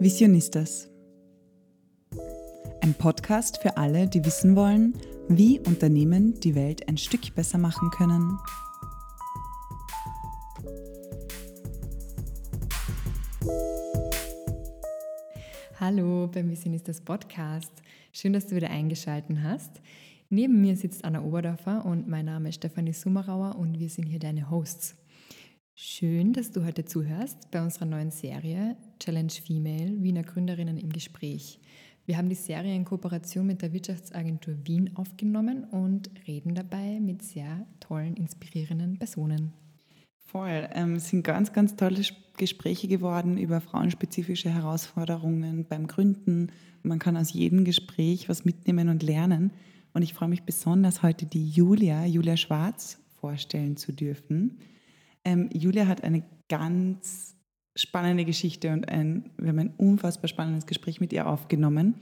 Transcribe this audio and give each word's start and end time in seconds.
Visionistas. 0.00 0.88
Ein 2.82 2.94
Podcast 2.94 3.60
für 3.60 3.76
alle, 3.76 4.06
die 4.06 4.24
wissen 4.24 4.54
wollen, 4.54 4.94
wie 5.28 5.58
Unternehmen 5.58 6.38
die 6.38 6.54
Welt 6.54 6.88
ein 6.88 6.96
Stück 6.96 7.34
besser 7.34 7.58
machen 7.58 7.90
können. 7.90 8.38
Hallo 15.80 16.28
beim 16.28 16.48
Visionistas 16.48 17.00
Podcast. 17.00 17.72
Schön, 18.12 18.32
dass 18.32 18.46
du 18.46 18.54
wieder 18.54 18.70
eingeschaltet 18.70 19.38
hast. 19.42 19.80
Neben 20.30 20.60
mir 20.60 20.76
sitzt 20.76 21.04
Anna 21.04 21.24
Oberdorfer 21.24 21.84
und 21.84 22.06
mein 22.06 22.26
Name 22.26 22.50
ist 22.50 22.56
Stefanie 22.56 22.92
Summerauer 22.92 23.56
und 23.56 23.80
wir 23.80 23.88
sind 23.88 24.04
hier 24.04 24.20
deine 24.20 24.48
Hosts. 24.48 24.94
Schön, 25.80 26.32
dass 26.32 26.50
du 26.50 26.64
heute 26.64 26.84
zuhörst 26.84 27.52
bei 27.52 27.62
unserer 27.62 27.84
neuen 27.84 28.10
Serie 28.10 28.76
Challenge 28.98 29.30
Female 29.30 30.02
Wiener 30.02 30.24
Gründerinnen 30.24 30.76
im 30.76 30.90
Gespräch. 30.90 31.60
Wir 32.04 32.16
haben 32.18 32.28
die 32.28 32.34
Serie 32.34 32.74
in 32.74 32.84
Kooperation 32.84 33.46
mit 33.46 33.62
der 33.62 33.72
Wirtschaftsagentur 33.72 34.56
Wien 34.64 34.90
aufgenommen 34.96 35.62
und 35.62 36.10
reden 36.26 36.56
dabei 36.56 36.98
mit 36.98 37.22
sehr 37.22 37.64
tollen, 37.78 38.16
inspirierenden 38.16 38.98
Personen. 38.98 39.52
Voll. 40.26 40.68
Ähm, 40.72 40.96
es 40.96 41.10
sind 41.10 41.22
ganz, 41.22 41.52
ganz 41.52 41.76
tolle 41.76 42.02
Gespräche 42.36 42.88
geworden 42.88 43.38
über 43.38 43.60
frauenspezifische 43.60 44.52
Herausforderungen 44.52 45.64
beim 45.64 45.86
Gründen. 45.86 46.50
Man 46.82 46.98
kann 46.98 47.16
aus 47.16 47.32
jedem 47.32 47.64
Gespräch 47.64 48.28
was 48.28 48.44
mitnehmen 48.44 48.88
und 48.88 49.04
lernen. 49.04 49.52
Und 49.94 50.02
ich 50.02 50.12
freue 50.12 50.28
mich 50.28 50.42
besonders, 50.42 51.04
heute 51.04 51.24
die 51.24 51.48
Julia, 51.48 52.04
Julia 52.04 52.36
Schwarz, 52.36 52.98
vorstellen 53.20 53.76
zu 53.76 53.92
dürfen. 53.92 54.58
Ähm, 55.28 55.50
Julia 55.52 55.86
hat 55.86 56.04
eine 56.04 56.22
ganz 56.48 57.36
spannende 57.76 58.24
Geschichte 58.24 58.72
und 58.72 58.88
ein, 58.88 59.30
wir 59.36 59.50
haben 59.50 59.58
ein 59.58 59.74
unfassbar 59.76 60.26
spannendes 60.26 60.64
Gespräch 60.64 61.00
mit 61.00 61.12
ihr 61.12 61.26
aufgenommen. 61.26 61.96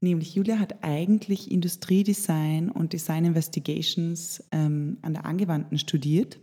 Nämlich 0.00 0.34
Julia 0.34 0.58
hat 0.58 0.82
eigentlich 0.82 1.52
Industriedesign 1.52 2.70
und 2.70 2.92
Design 2.92 3.24
Investigations 3.24 4.42
ähm, 4.50 4.98
an 5.02 5.14
der 5.14 5.26
Angewandten 5.26 5.78
studiert, 5.78 6.40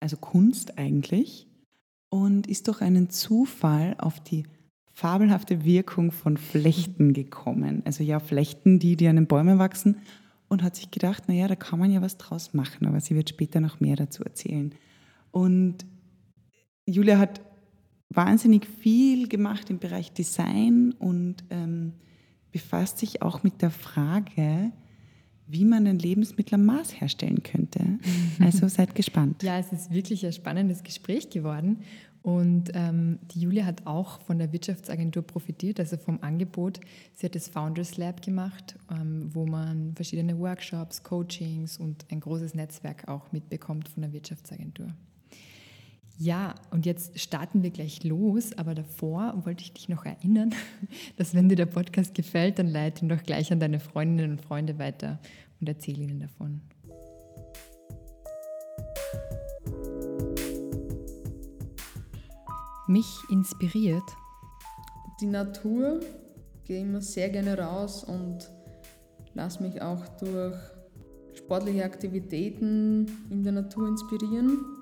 also 0.00 0.18
Kunst 0.18 0.76
eigentlich, 0.78 1.46
und 2.10 2.46
ist 2.46 2.68
durch 2.68 2.82
einen 2.82 3.08
Zufall 3.08 3.96
auf 3.98 4.20
die 4.20 4.44
fabelhafte 4.92 5.64
Wirkung 5.64 6.12
von 6.12 6.36
Flechten 6.36 7.14
gekommen. 7.14 7.80
Also 7.86 8.04
ja, 8.04 8.20
Flechten, 8.20 8.78
die, 8.78 8.96
die 8.96 9.08
an 9.08 9.16
den 9.16 9.26
Bäumen 9.26 9.58
wachsen 9.58 9.96
und 10.48 10.62
hat 10.62 10.76
sich 10.76 10.90
gedacht, 10.90 11.26
naja, 11.26 11.48
da 11.48 11.56
kann 11.56 11.78
man 11.78 11.90
ja 11.90 12.02
was 12.02 12.18
draus 12.18 12.52
machen, 12.52 12.86
aber 12.86 13.00
sie 13.00 13.14
wird 13.16 13.30
später 13.30 13.60
noch 13.60 13.80
mehr 13.80 13.96
dazu 13.96 14.22
erzählen. 14.22 14.74
Und 15.30 15.86
Julia 16.86 17.18
hat 17.18 17.40
wahnsinnig 18.08 18.66
viel 18.66 19.28
gemacht 19.28 19.70
im 19.70 19.78
Bereich 19.78 20.12
Design 20.12 20.92
und 20.98 21.44
ähm, 21.50 21.92
befasst 22.50 22.98
sich 22.98 23.22
auch 23.22 23.42
mit 23.42 23.62
der 23.62 23.70
Frage, 23.70 24.72
wie 25.46 25.64
man 25.64 25.86
ein 25.86 25.98
Lebensmittel 25.98 26.54
am 26.54 26.66
Maß 26.66 27.00
herstellen 27.00 27.42
könnte. 27.42 27.98
Also 28.40 28.68
seid 28.68 28.94
gespannt. 28.94 29.42
Ja, 29.42 29.58
es 29.58 29.72
ist 29.72 29.92
wirklich 29.92 30.24
ein 30.24 30.32
spannendes 30.32 30.82
Gespräch 30.82 31.28
geworden. 31.30 31.78
Und 32.22 32.70
ähm, 32.74 33.18
die 33.32 33.40
Julia 33.40 33.64
hat 33.64 33.86
auch 33.86 34.20
von 34.20 34.38
der 34.38 34.52
Wirtschaftsagentur 34.52 35.22
profitiert, 35.22 35.80
also 35.80 35.96
vom 35.96 36.18
Angebot. 36.22 36.80
Sie 37.14 37.26
hat 37.26 37.34
das 37.34 37.48
Founders 37.48 37.96
Lab 37.96 38.22
gemacht, 38.22 38.76
ähm, 38.90 39.30
wo 39.32 39.46
man 39.46 39.94
verschiedene 39.94 40.38
Workshops, 40.38 41.02
Coachings 41.02 41.78
und 41.78 42.04
ein 42.10 42.20
großes 42.20 42.54
Netzwerk 42.54 43.08
auch 43.08 43.32
mitbekommt 43.32 43.88
von 43.88 44.02
der 44.02 44.12
Wirtschaftsagentur. 44.12 44.88
Ja, 46.22 46.54
und 46.70 46.84
jetzt 46.84 47.18
starten 47.18 47.62
wir 47.62 47.70
gleich 47.70 48.04
los, 48.04 48.52
aber 48.58 48.74
davor 48.74 49.42
wollte 49.46 49.64
ich 49.64 49.72
dich 49.72 49.88
noch 49.88 50.04
erinnern, 50.04 50.54
dass 51.16 51.32
wenn 51.34 51.48
dir 51.48 51.56
der 51.56 51.64
Podcast 51.64 52.14
gefällt, 52.14 52.58
dann 52.58 52.68
leite 52.68 53.02
ihn 53.02 53.08
doch 53.08 53.22
gleich 53.22 53.50
an 53.50 53.58
deine 53.58 53.80
Freundinnen 53.80 54.32
und 54.32 54.42
Freunde 54.42 54.78
weiter 54.78 55.18
und 55.62 55.68
erzähle 55.70 56.02
ihnen 56.02 56.20
davon. 56.20 56.60
Mich 62.86 63.08
inspiriert. 63.30 64.04
Die 65.22 65.26
Natur, 65.26 66.00
gehe 66.66 66.82
immer 66.82 67.00
sehr 67.00 67.30
gerne 67.30 67.56
raus 67.56 68.04
und 68.04 68.50
lasse 69.32 69.62
mich 69.62 69.80
auch 69.80 70.06
durch 70.18 70.54
sportliche 71.32 71.82
Aktivitäten 71.82 73.06
in 73.30 73.42
der 73.42 73.52
Natur 73.52 73.88
inspirieren. 73.88 74.79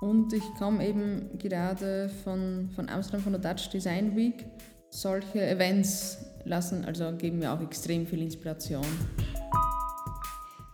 Und 0.00 0.32
ich 0.32 0.44
komme 0.58 0.86
eben 0.86 1.38
gerade 1.38 2.10
von, 2.22 2.68
von 2.74 2.88
Amsterdam, 2.88 3.22
von 3.22 3.32
der 3.32 3.40
Dutch 3.40 3.70
Design 3.70 4.14
Week. 4.14 4.44
Solche 4.90 5.46
Events 5.46 6.18
lassen, 6.44 6.84
also 6.84 7.12
geben 7.16 7.38
mir 7.38 7.52
auch 7.52 7.60
extrem 7.60 8.06
viel 8.06 8.22
Inspiration. 8.22 8.84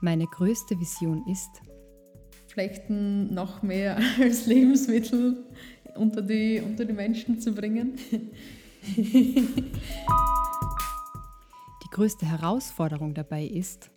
Meine 0.00 0.26
größte 0.26 0.78
Vision 0.78 1.24
ist, 1.30 1.62
Flechten 2.48 3.32
noch 3.32 3.62
mehr 3.62 3.96
als 4.20 4.46
Lebensmittel 4.46 5.44
unter 5.94 6.20
die, 6.20 6.60
unter 6.60 6.84
die 6.84 6.92
Menschen 6.92 7.40
zu 7.40 7.52
bringen. 7.52 7.98
die 8.96 9.50
größte 11.90 12.26
Herausforderung 12.26 13.14
dabei 13.14 13.44
ist, 13.44 13.90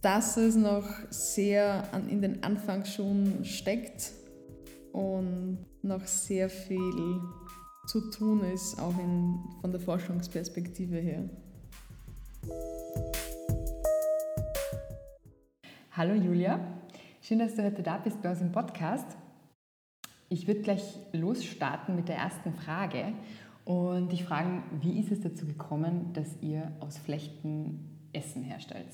dass 0.00 0.36
es 0.36 0.56
noch 0.56 0.86
sehr 1.10 1.88
in 2.08 2.22
den 2.22 2.42
Anfangsschuhen 2.42 3.44
steckt 3.44 4.12
und 4.92 5.58
noch 5.82 6.04
sehr 6.06 6.48
viel 6.48 7.20
zu 7.86 8.10
tun 8.10 8.44
ist, 8.44 8.78
auch 8.80 8.96
in, 8.98 9.38
von 9.60 9.72
der 9.72 9.80
Forschungsperspektive 9.80 10.96
her. 10.96 11.24
Hallo 15.92 16.14
Julia, 16.14 16.60
schön, 17.20 17.38
dass 17.38 17.54
du 17.54 17.64
heute 17.64 17.82
da 17.82 17.98
bist 17.98 18.22
bei 18.22 18.30
uns 18.30 18.40
im 18.40 18.52
Podcast. 18.52 19.16
Ich 20.28 20.46
würde 20.46 20.60
gleich 20.60 20.98
losstarten 21.12 21.94
mit 21.96 22.08
der 22.08 22.16
ersten 22.16 22.54
Frage 22.54 23.12
und 23.64 24.10
dich 24.10 24.24
fragen, 24.24 24.62
wie 24.80 24.98
ist 24.98 25.12
es 25.12 25.20
dazu 25.20 25.46
gekommen, 25.46 26.12
dass 26.14 26.40
ihr 26.40 26.72
aus 26.80 26.98
Flechten 26.98 27.98
Essen 28.12 28.42
herstellt? 28.42 28.88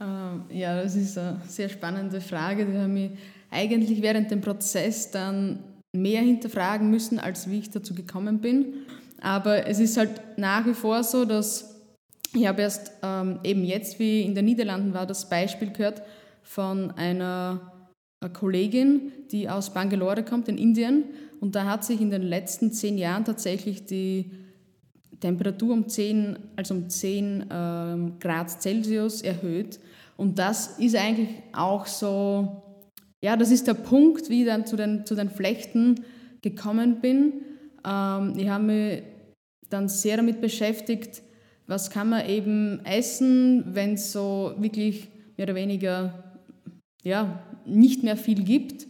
Ähm, 0.00 0.44
ja, 0.50 0.80
das 0.82 0.96
ist 0.96 1.18
eine 1.18 1.40
sehr 1.46 1.68
spannende 1.68 2.20
Frage. 2.20 2.66
Die 2.66 2.78
haben 2.78 2.94
mich 2.94 3.12
eigentlich 3.52 4.02
während 4.02 4.30
dem 4.30 4.40
Prozess 4.40 5.10
dann 5.10 5.60
mehr 5.92 6.22
hinterfragen 6.22 6.90
müssen, 6.90 7.18
als 7.18 7.50
wie 7.50 7.58
ich 7.58 7.70
dazu 7.70 7.94
gekommen 7.94 8.40
bin. 8.40 8.74
Aber 9.20 9.66
es 9.66 9.78
ist 9.78 9.96
halt 9.96 10.10
nach 10.36 10.66
wie 10.66 10.74
vor 10.74 11.04
so, 11.04 11.24
dass 11.24 11.72
ich 12.34 12.46
habe 12.46 12.62
erst 12.62 12.92
ähm, 13.02 13.40
eben 13.44 13.62
jetzt, 13.64 13.98
wie 13.98 14.22
in 14.22 14.34
den 14.34 14.46
Niederlanden 14.46 14.94
war, 14.94 15.06
das 15.06 15.28
Beispiel 15.28 15.70
gehört 15.70 16.02
von 16.42 16.90
einer, 16.92 17.72
einer 18.20 18.32
Kollegin, 18.32 19.12
die 19.30 19.48
aus 19.48 19.74
Bangalore 19.74 20.24
kommt, 20.24 20.48
in 20.48 20.56
Indien. 20.56 21.04
Und 21.40 21.54
da 21.54 21.66
hat 21.66 21.84
sich 21.84 22.00
in 22.00 22.10
den 22.10 22.22
letzten 22.22 22.72
zehn 22.72 22.96
Jahren 22.96 23.24
tatsächlich 23.24 23.84
die 23.84 24.30
Temperatur 25.20 25.74
um 25.74 25.88
10, 25.88 26.38
also 26.56 26.74
um 26.74 26.88
10 26.88 27.46
ähm, 27.50 28.18
Grad 28.18 28.50
Celsius 28.50 29.20
erhöht. 29.20 29.78
Und 30.16 30.38
das 30.38 30.78
ist 30.78 30.96
eigentlich 30.96 31.28
auch 31.52 31.86
so 31.86 32.62
ja, 33.22 33.36
das 33.36 33.50
ist 33.50 33.68
der 33.68 33.74
Punkt, 33.74 34.28
wie 34.28 34.42
ich 34.42 34.46
dann 34.46 34.66
zu 34.66 34.76
den, 34.76 35.06
zu 35.06 35.14
den 35.14 35.30
Flechten 35.30 36.04
gekommen 36.42 37.00
bin. 37.00 37.32
Ähm, 37.86 38.34
ich 38.36 38.48
habe 38.48 38.64
mich 38.64 39.02
dann 39.70 39.88
sehr 39.88 40.16
damit 40.16 40.40
beschäftigt, 40.40 41.22
was 41.66 41.90
kann 41.90 42.10
man 42.10 42.26
eben 42.26 42.84
essen, 42.84 43.64
wenn 43.74 43.94
es 43.94 44.12
so 44.12 44.54
wirklich 44.58 45.08
mehr 45.36 45.46
oder 45.46 45.54
weniger 45.54 46.24
ja, 47.04 47.42
nicht 47.64 48.02
mehr 48.02 48.16
viel 48.16 48.42
gibt. 48.42 48.86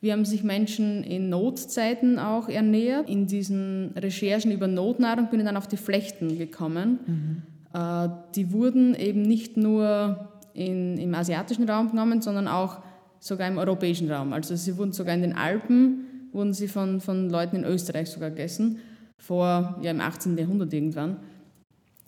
Wie 0.00 0.12
haben 0.12 0.24
sich 0.24 0.42
Menschen 0.42 1.04
in 1.04 1.28
Notzeiten 1.28 2.18
auch 2.18 2.48
ernährt? 2.48 3.08
In 3.08 3.26
diesen 3.26 3.92
Recherchen 3.96 4.50
über 4.50 4.66
Notnahrung 4.66 5.30
bin 5.30 5.40
ich 5.40 5.46
dann 5.46 5.56
auf 5.56 5.68
die 5.68 5.76
Flechten 5.76 6.36
gekommen. 6.38 6.98
Mhm. 7.06 7.42
Äh, 7.78 8.08
die 8.34 8.52
wurden 8.52 8.94
eben 8.94 9.22
nicht 9.22 9.56
nur 9.56 10.30
in, 10.54 10.98
im 10.98 11.14
asiatischen 11.14 11.68
Raum 11.68 11.90
genommen, 11.90 12.22
sondern 12.22 12.48
auch 12.48 12.80
sogar 13.24 13.48
im 13.48 13.56
europäischen 13.56 14.10
Raum. 14.10 14.34
Also 14.34 14.54
sie 14.54 14.76
wurden 14.76 14.92
sogar 14.92 15.14
in 15.14 15.22
den 15.22 15.32
Alpen, 15.32 16.28
wurden 16.32 16.52
sie 16.52 16.68
von, 16.68 17.00
von 17.00 17.30
Leuten 17.30 17.56
in 17.56 17.64
Österreich 17.64 18.10
sogar 18.10 18.30
gegessen, 18.30 18.80
vor, 19.18 19.78
ja 19.80 19.90
im 19.90 20.00
18. 20.00 20.36
Jahrhundert 20.36 20.72
irgendwann. 20.74 21.16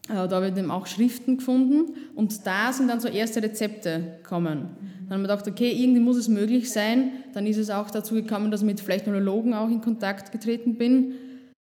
Äh, 0.09 0.29
da 0.29 0.31
habe 0.31 0.49
ich 0.49 0.57
eben 0.57 0.71
auch 0.71 0.87
Schriften 0.87 1.39
gefunden 1.39 1.95
und 2.15 2.47
da 2.47 2.73
sind 2.73 2.89
dann 2.89 3.01
so 3.01 3.09
erste 3.09 3.43
Rezepte 3.43 4.19
gekommen. 4.23 4.69
Dann 5.09 5.15
haben 5.15 5.23
wir 5.23 5.29
gedacht, 5.29 5.49
okay, 5.49 5.73
irgendwie 5.73 6.01
muss 6.01 6.19
es 6.19 6.29
möglich 6.29 6.71
sein. 6.71 7.13
Dann 7.33 7.47
ist 7.47 7.57
es 7.57 7.71
auch 7.71 7.91
dazu 7.91 8.15
gekommen, 8.15 8.51
dass 8.51 8.61
ich 8.61 8.67
mit 8.67 8.81
Flechtnologen 8.81 9.55
auch 9.55 9.71
in 9.71 9.81
Kontakt 9.81 10.33
getreten 10.33 10.77
bin. 10.77 11.13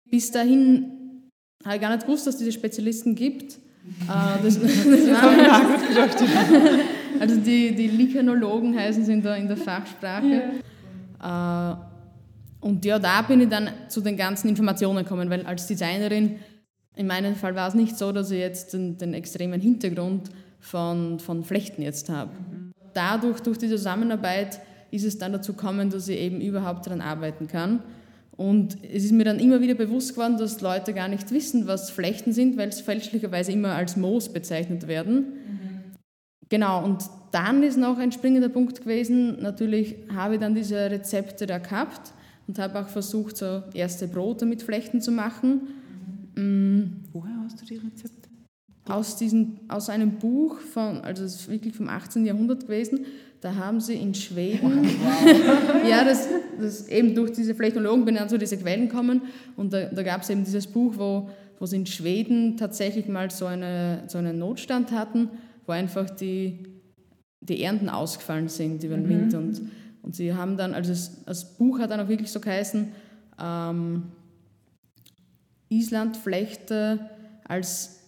Bis 0.08 0.30
dahin 0.30 1.24
habe 1.64 1.74
ich 1.74 1.80
gar 1.80 1.92
nicht 1.92 2.06
gewusst, 2.06 2.28
dass 2.28 2.34
es 2.34 2.38
diese 2.38 2.52
Spezialisten 2.52 3.16
gibt. 3.16 3.54
Äh, 3.54 4.42
das, 4.44 4.60
das 4.60 4.70
also 7.20 7.36
die, 7.36 7.74
die 7.74 7.88
Likanologen 7.88 8.76
heißen 8.76 9.04
sie 9.04 9.12
in 9.12 9.22
der, 9.22 9.36
in 9.36 9.46
der 9.46 9.56
Fachsprache. 9.56 10.42
Ja. 11.20 11.72
Äh, 11.72 11.76
Und 12.60 12.84
ja, 12.84 12.98
da 12.98 13.22
bin 13.22 13.40
ich 13.40 13.48
dann 13.48 13.70
zu 13.88 14.00
den 14.02 14.16
ganzen 14.16 14.48
Informationen 14.48 15.04
gekommen, 15.04 15.30
weil 15.30 15.46
als 15.46 15.66
Designerin, 15.66 16.36
in 16.94 17.06
meinem 17.06 17.34
Fall 17.34 17.54
war 17.54 17.68
es 17.68 17.74
nicht 17.74 17.96
so, 17.96 18.12
dass 18.12 18.30
ich 18.30 18.38
jetzt 18.38 18.74
den, 18.74 18.98
den 18.98 19.14
extremen 19.14 19.60
Hintergrund 19.60 20.28
von, 20.58 21.18
von 21.20 21.42
Flechten 21.42 21.80
jetzt 21.80 22.10
habe. 22.10 22.32
Dadurch, 22.92 23.40
durch 23.40 23.56
die 23.56 23.68
Zusammenarbeit, 23.68 24.60
ist 24.90 25.04
es 25.04 25.16
dann 25.16 25.32
dazu 25.32 25.54
gekommen, 25.54 25.88
dass 25.88 26.08
ich 26.08 26.18
eben 26.18 26.40
überhaupt 26.42 26.84
daran 26.86 27.00
arbeiten 27.00 27.46
kann. 27.46 27.82
Und 28.36 28.76
es 28.82 29.04
ist 29.04 29.12
mir 29.12 29.24
dann 29.24 29.38
immer 29.38 29.60
wieder 29.60 29.74
bewusst 29.74 30.14
geworden, 30.14 30.36
dass 30.36 30.60
Leute 30.60 30.92
gar 30.92 31.08
nicht 31.08 31.30
wissen, 31.30 31.66
was 31.66 31.90
Flechten 31.90 32.32
sind, 32.32 32.58
weil 32.58 32.68
es 32.68 32.80
fälschlicherweise 32.80 33.52
immer 33.52 33.74
als 33.74 33.96
Moos 33.96 34.28
bezeichnet 34.30 34.86
werden. 34.88 35.24
Genau, 36.50 36.84
und 36.84 37.04
dann 37.30 37.62
ist 37.62 37.78
noch 37.78 37.98
ein 37.98 38.12
springender 38.12 38.48
Punkt 38.48 38.80
gewesen. 38.80 39.40
Natürlich 39.40 39.94
habe 40.12 40.34
ich 40.34 40.40
dann 40.40 40.54
diese 40.54 40.90
Rezepte 40.90 41.46
da 41.46 41.58
gehabt 41.58 42.12
und 42.48 42.58
habe 42.58 42.80
auch 42.80 42.88
versucht, 42.88 43.36
so 43.36 43.62
erste 43.72 44.08
Brote 44.08 44.44
mit 44.46 44.62
Flechten 44.62 45.00
zu 45.00 45.12
machen. 45.12 45.68
Mhm. 46.34 47.04
Woher 47.12 47.36
hast 47.44 47.60
du 47.60 47.64
die 47.64 47.76
Rezepte? 47.76 48.28
Aus, 48.88 49.16
diesen, 49.16 49.60
aus 49.68 49.88
einem 49.88 50.18
Buch, 50.18 50.58
von, 50.58 51.00
also 51.02 51.22
es 51.22 51.36
ist 51.36 51.48
wirklich 51.48 51.74
vom 51.74 51.88
18. 51.88 52.26
Jahrhundert 52.26 52.62
gewesen. 52.62 53.06
Da 53.40 53.54
haben 53.54 53.80
sie 53.80 53.94
in 53.94 54.12
Schweden, 54.12 54.84
wow. 54.84 55.82
ja, 55.88 56.04
das, 56.04 56.28
das 56.60 56.88
eben 56.88 57.14
durch 57.14 57.30
diese 57.30 57.54
Flechtologen 57.54 58.04
bin 58.04 58.16
ich 58.16 58.26
zu 58.26 58.36
diese 58.36 58.58
Quellen 58.58 58.88
gekommen 58.88 59.22
und 59.56 59.72
da, 59.72 59.84
da 59.84 60.02
gab 60.02 60.22
es 60.22 60.28
eben 60.28 60.44
dieses 60.44 60.66
Buch, 60.66 60.94
wo, 60.96 61.30
wo 61.58 61.64
sie 61.64 61.76
in 61.76 61.86
Schweden 61.86 62.58
tatsächlich 62.58 63.08
mal 63.08 63.30
so, 63.30 63.46
eine, 63.46 64.02
so 64.08 64.18
einen 64.18 64.38
Notstand 64.38 64.90
hatten, 64.90 65.30
wo 65.70 65.72
einfach 65.72 66.10
die, 66.10 66.82
die 67.40 67.62
Ernten 67.62 67.88
ausgefallen 67.88 68.48
sind 68.48 68.82
über 68.82 68.96
den 68.96 69.04
mhm. 69.04 69.08
Winter 69.08 69.38
und 69.38 69.60
und 70.02 70.14
sie 70.14 70.34
haben 70.34 70.56
dann, 70.56 70.74
also 70.74 70.90
das, 70.90 71.24
das 71.24 71.56
Buch 71.56 71.78
hat 71.78 71.90
dann 71.90 72.00
auch 72.00 72.08
wirklich 72.08 72.30
so 72.30 72.40
geheißen, 72.40 72.92
ähm, 73.40 74.04
Islandflechte 75.68 76.98
als, 77.44 78.00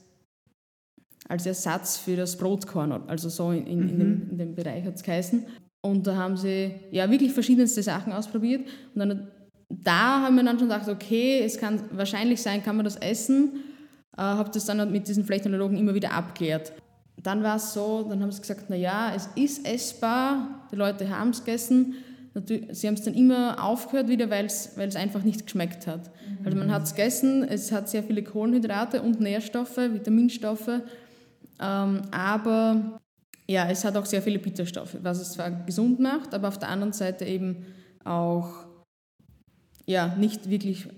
als 1.29 1.47
Ersatz 1.47 1.99
für 1.99 2.17
das 2.17 2.37
Brotkorn, 2.37 2.93
also 3.07 3.29
so 3.29 3.51
in, 3.53 3.67
in, 3.67 3.79
mhm. 3.79 3.89
in, 3.89 3.99
dem, 3.99 4.31
in 4.31 4.39
dem 4.39 4.55
Bereich 4.55 4.85
hat 4.85 4.97
es 4.97 5.03
geheißen. 5.03 5.47
Und 5.85 6.07
da 6.07 6.17
haben 6.17 6.37
sie 6.37 6.75
ja 6.93 7.11
wirklich 7.11 7.33
verschiedenste 7.33 7.83
Sachen 7.83 8.13
ausprobiert. 8.13 8.69
Und 8.95 9.01
dann, 9.01 9.29
da 9.69 10.23
haben 10.23 10.37
wir 10.37 10.45
dann 10.45 10.59
schon 10.59 10.69
gedacht, 10.69 10.89
okay, 10.89 11.41
es 11.45 11.59
kann 11.59 11.83
wahrscheinlich 11.93 12.41
sein, 12.41 12.63
kann 12.63 12.77
man 12.77 12.85
das 12.85 12.97
essen. 12.97 13.65
Äh, 14.17 14.23
habe 14.23 14.51
das 14.51 14.65
dann 14.65 14.93
mit 14.93 15.09
diesen 15.09 15.25
Flechtenologen 15.25 15.77
immer 15.77 15.95
wieder 15.95 16.13
abklärt 16.13 16.73
dann 17.17 17.43
war 17.43 17.57
es 17.57 17.73
so, 17.73 18.07
dann 18.09 18.23
haben 18.23 18.33
sie 18.33 18.41
gesagt, 18.41 18.71
naja, 18.71 19.13
es 19.15 19.29
ist 19.35 19.67
essbar, 19.67 20.67
die 20.73 20.77
Leute 20.77 21.09
haben 21.17 21.31
es 21.31 21.45
gegessen. 21.45 21.95
Sie 22.71 22.87
haben 22.87 22.95
es 22.95 23.03
dann 23.03 23.13
immer 23.13 23.63
aufgehört 23.63 24.09
wieder, 24.09 24.31
weil 24.31 24.47
es 24.47 24.97
einfach 24.97 25.23
nicht 25.23 25.45
geschmeckt 25.45 25.87
hat. 25.87 26.07
Mhm. 26.07 26.47
Also 26.47 26.59
man 26.59 26.73
hat 26.73 26.85
es 26.85 26.95
gegessen, 26.95 27.45
es 27.45 27.71
hat 27.73 27.91
sehr 27.91 28.03
viele 28.03 28.23
Kohlenhydrate 28.23 29.03
und 29.03 29.21
Nährstoffe, 29.21 29.77
Vitaminstoffe, 29.77 30.81
ähm, 31.61 32.03
aber 32.11 33.01
ja, 33.47 33.69
es 33.69 33.85
hat 33.85 33.97
auch 33.97 34.07
sehr 34.07 34.23
viele 34.23 34.39
Bitterstoffe, 34.39 34.97
was 35.03 35.21
es 35.21 35.33
zwar 35.33 35.51
gesund 35.51 36.01
macht, 36.01 36.33
aber 36.33 36.49
auf 36.49 36.59
der 36.59 36.71
anderen 36.71 36.93
Seite 36.93 37.25
eben 37.27 37.67
auch 38.05 38.65
ja, 39.87 40.15
nicht 40.17 40.49
wirklich 40.49 40.89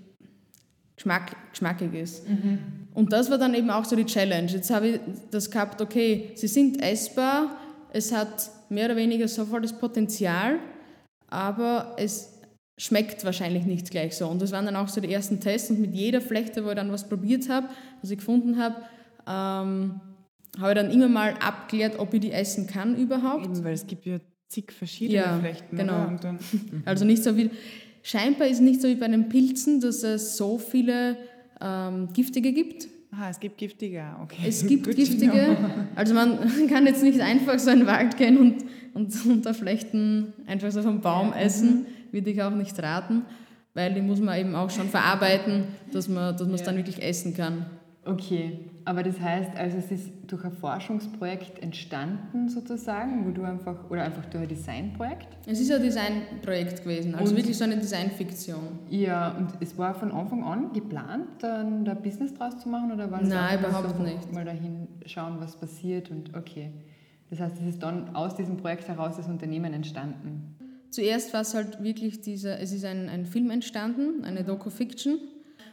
geschmack, 0.95 1.35
geschmackig 1.51 1.93
ist. 1.93 2.27
Mhm. 2.27 2.59
Und 2.93 3.11
das 3.11 3.29
war 3.29 3.37
dann 3.37 3.53
eben 3.53 3.69
auch 3.69 3.85
so 3.85 3.95
die 3.95 4.05
Challenge. 4.05 4.49
Jetzt 4.49 4.69
habe 4.69 4.87
ich 4.87 4.99
das 5.31 5.51
gehabt, 5.51 5.81
okay, 5.81 6.31
sie 6.35 6.47
sind 6.47 6.81
essbar, 6.81 7.57
es 7.91 8.11
hat 8.11 8.49
mehr 8.69 8.85
oder 8.85 8.95
weniger 8.95 9.27
sofort 9.27 9.63
das 9.63 9.77
Potenzial, 9.77 10.59
aber 11.27 11.95
es 11.97 12.35
schmeckt 12.77 13.23
wahrscheinlich 13.23 13.65
nicht 13.65 13.89
gleich 13.91 14.15
so. 14.15 14.27
Und 14.27 14.41
das 14.41 14.51
waren 14.51 14.65
dann 14.65 14.75
auch 14.75 14.87
so 14.87 15.01
die 15.01 15.11
ersten 15.11 15.39
Tests 15.39 15.69
und 15.69 15.79
mit 15.79 15.93
jeder 15.93 16.21
Flechte, 16.21 16.63
wo 16.65 16.69
ich 16.69 16.75
dann 16.75 16.91
was 16.91 17.07
probiert 17.07 17.49
habe, 17.49 17.67
was 18.01 18.11
ich 18.11 18.17
gefunden 18.17 18.57
habe, 18.57 18.75
ähm, 19.27 20.01
habe 20.59 20.71
ich 20.71 20.75
dann 20.75 20.91
immer 20.91 21.07
mal 21.07 21.33
abgeklärt, 21.39 21.99
ob 21.99 22.13
ich 22.13 22.21
die 22.21 22.31
essen 22.31 22.67
kann 22.67 22.95
überhaupt. 22.95 23.45
Eben, 23.45 23.63
weil 23.63 23.73
es 23.73 23.87
gibt 23.87 24.05
ja 24.05 24.19
zig 24.47 24.71
verschiedene 24.71 25.19
ja, 25.19 25.39
Flechten. 25.39 25.75
Genau. 25.75 26.11
also 26.85 27.05
nicht 27.05 27.23
so 27.23 27.35
wie, 27.35 27.49
scheinbar 28.05 28.47
ist 28.47 28.57
es 28.57 28.61
nicht 28.61 28.81
so 28.81 28.87
wie 28.87 28.95
bei 28.95 29.07
den 29.07 29.27
Pilzen, 29.29 29.81
dass 29.81 30.03
es 30.03 30.37
so 30.37 30.59
viele 30.59 31.17
ähm, 31.59 32.09
giftige 32.13 32.53
gibt. 32.53 32.87
Aha, 33.11 33.29
es 33.29 33.39
gibt 33.39 33.57
giftige, 33.57 34.05
okay. 34.21 34.43
Es 34.47 34.65
gibt 34.65 34.85
giftige. 34.95 35.57
Also 35.95 36.13
man 36.13 36.39
kann 36.69 36.85
jetzt 36.85 37.01
nicht 37.01 37.19
einfach 37.19 37.57
so 37.57 37.71
in 37.71 37.79
den 37.79 37.87
Wald 37.87 38.15
gehen 38.15 38.37
und, 38.37 38.63
und 38.93 39.25
unter 39.25 39.53
Flechten 39.53 40.33
einfach 40.45 40.71
so 40.71 40.83
vom 40.83 41.01
Baum 41.01 41.33
essen, 41.33 41.87
würde 42.11 42.29
ich 42.29 42.41
auch 42.41 42.51
nicht 42.51 42.77
raten, 42.81 43.23
weil 43.73 43.93
die 43.93 44.01
muss 44.01 44.19
man 44.19 44.39
eben 44.39 44.55
auch 44.55 44.69
schon 44.69 44.87
verarbeiten, 44.87 45.63
dass 45.91 46.07
man 46.07 46.37
dass 46.37 46.47
es 46.47 46.59
ja. 46.59 46.65
dann 46.67 46.77
wirklich 46.77 47.01
essen 47.01 47.35
kann. 47.35 47.65
Okay, 48.05 48.59
aber 48.85 49.01
das 49.01 49.19
heißt, 49.19 49.57
also 49.57 49.77
es 49.77 49.91
ist 49.91 50.11
durch 50.27 50.45
ein 50.45 50.51
Forschungsprojekt 50.51 51.57
entstanden 51.63 52.49
sozusagen, 52.49 53.25
wo 53.25 53.31
du 53.31 53.41
einfach, 53.41 53.89
oder 53.89 54.03
einfach 54.03 54.25
durch 54.27 54.43
ein 54.43 54.47
Designprojekt? 54.47 55.27
Es 55.47 55.59
ist 55.59 55.71
ein 55.71 55.81
Designprojekt 55.81 56.83
gewesen, 56.83 57.15
also 57.15 57.31
und, 57.31 57.37
wirklich 57.37 57.57
so 57.57 57.63
eine 57.63 57.77
Designfiktion. 57.77 58.77
Ja, 58.91 59.31
und 59.31 59.49
es 59.59 59.75
war 59.79 59.95
von 59.95 60.11
Anfang 60.11 60.43
an 60.43 60.71
geplant, 60.71 61.25
dann 61.39 61.83
da 61.83 61.95
Business 61.95 62.31
draus 62.35 62.59
zu 62.59 62.69
machen 62.69 62.91
oder 62.91 63.09
war 63.09 63.23
Nein, 63.23 63.59
überhaupt 63.59 63.97
so, 63.97 64.03
nicht. 64.03 64.31
Mal 64.31 64.45
dahin 64.45 64.87
schauen, 65.07 65.37
was 65.39 65.55
passiert 65.55 66.11
und 66.11 66.35
okay. 66.37 66.71
Das 67.31 67.39
heißt, 67.39 67.57
es 67.59 67.65
ist 67.65 67.81
dann 67.81 68.15
aus 68.15 68.35
diesem 68.35 68.57
Projekt 68.57 68.87
heraus 68.87 69.17
das 69.17 69.27
Unternehmen 69.27 69.73
entstanden. 69.73 70.55
Zuerst 70.91 71.33
war 71.33 71.41
es 71.41 71.55
halt 71.55 71.81
wirklich 71.81 72.21
diese, 72.21 72.57
es 72.59 72.71
ist 72.71 72.85
ein, 72.85 73.09
ein 73.09 73.25
Film 73.25 73.49
entstanden, 73.49 74.23
eine 74.23 74.43
Doku-Fiction. 74.43 75.17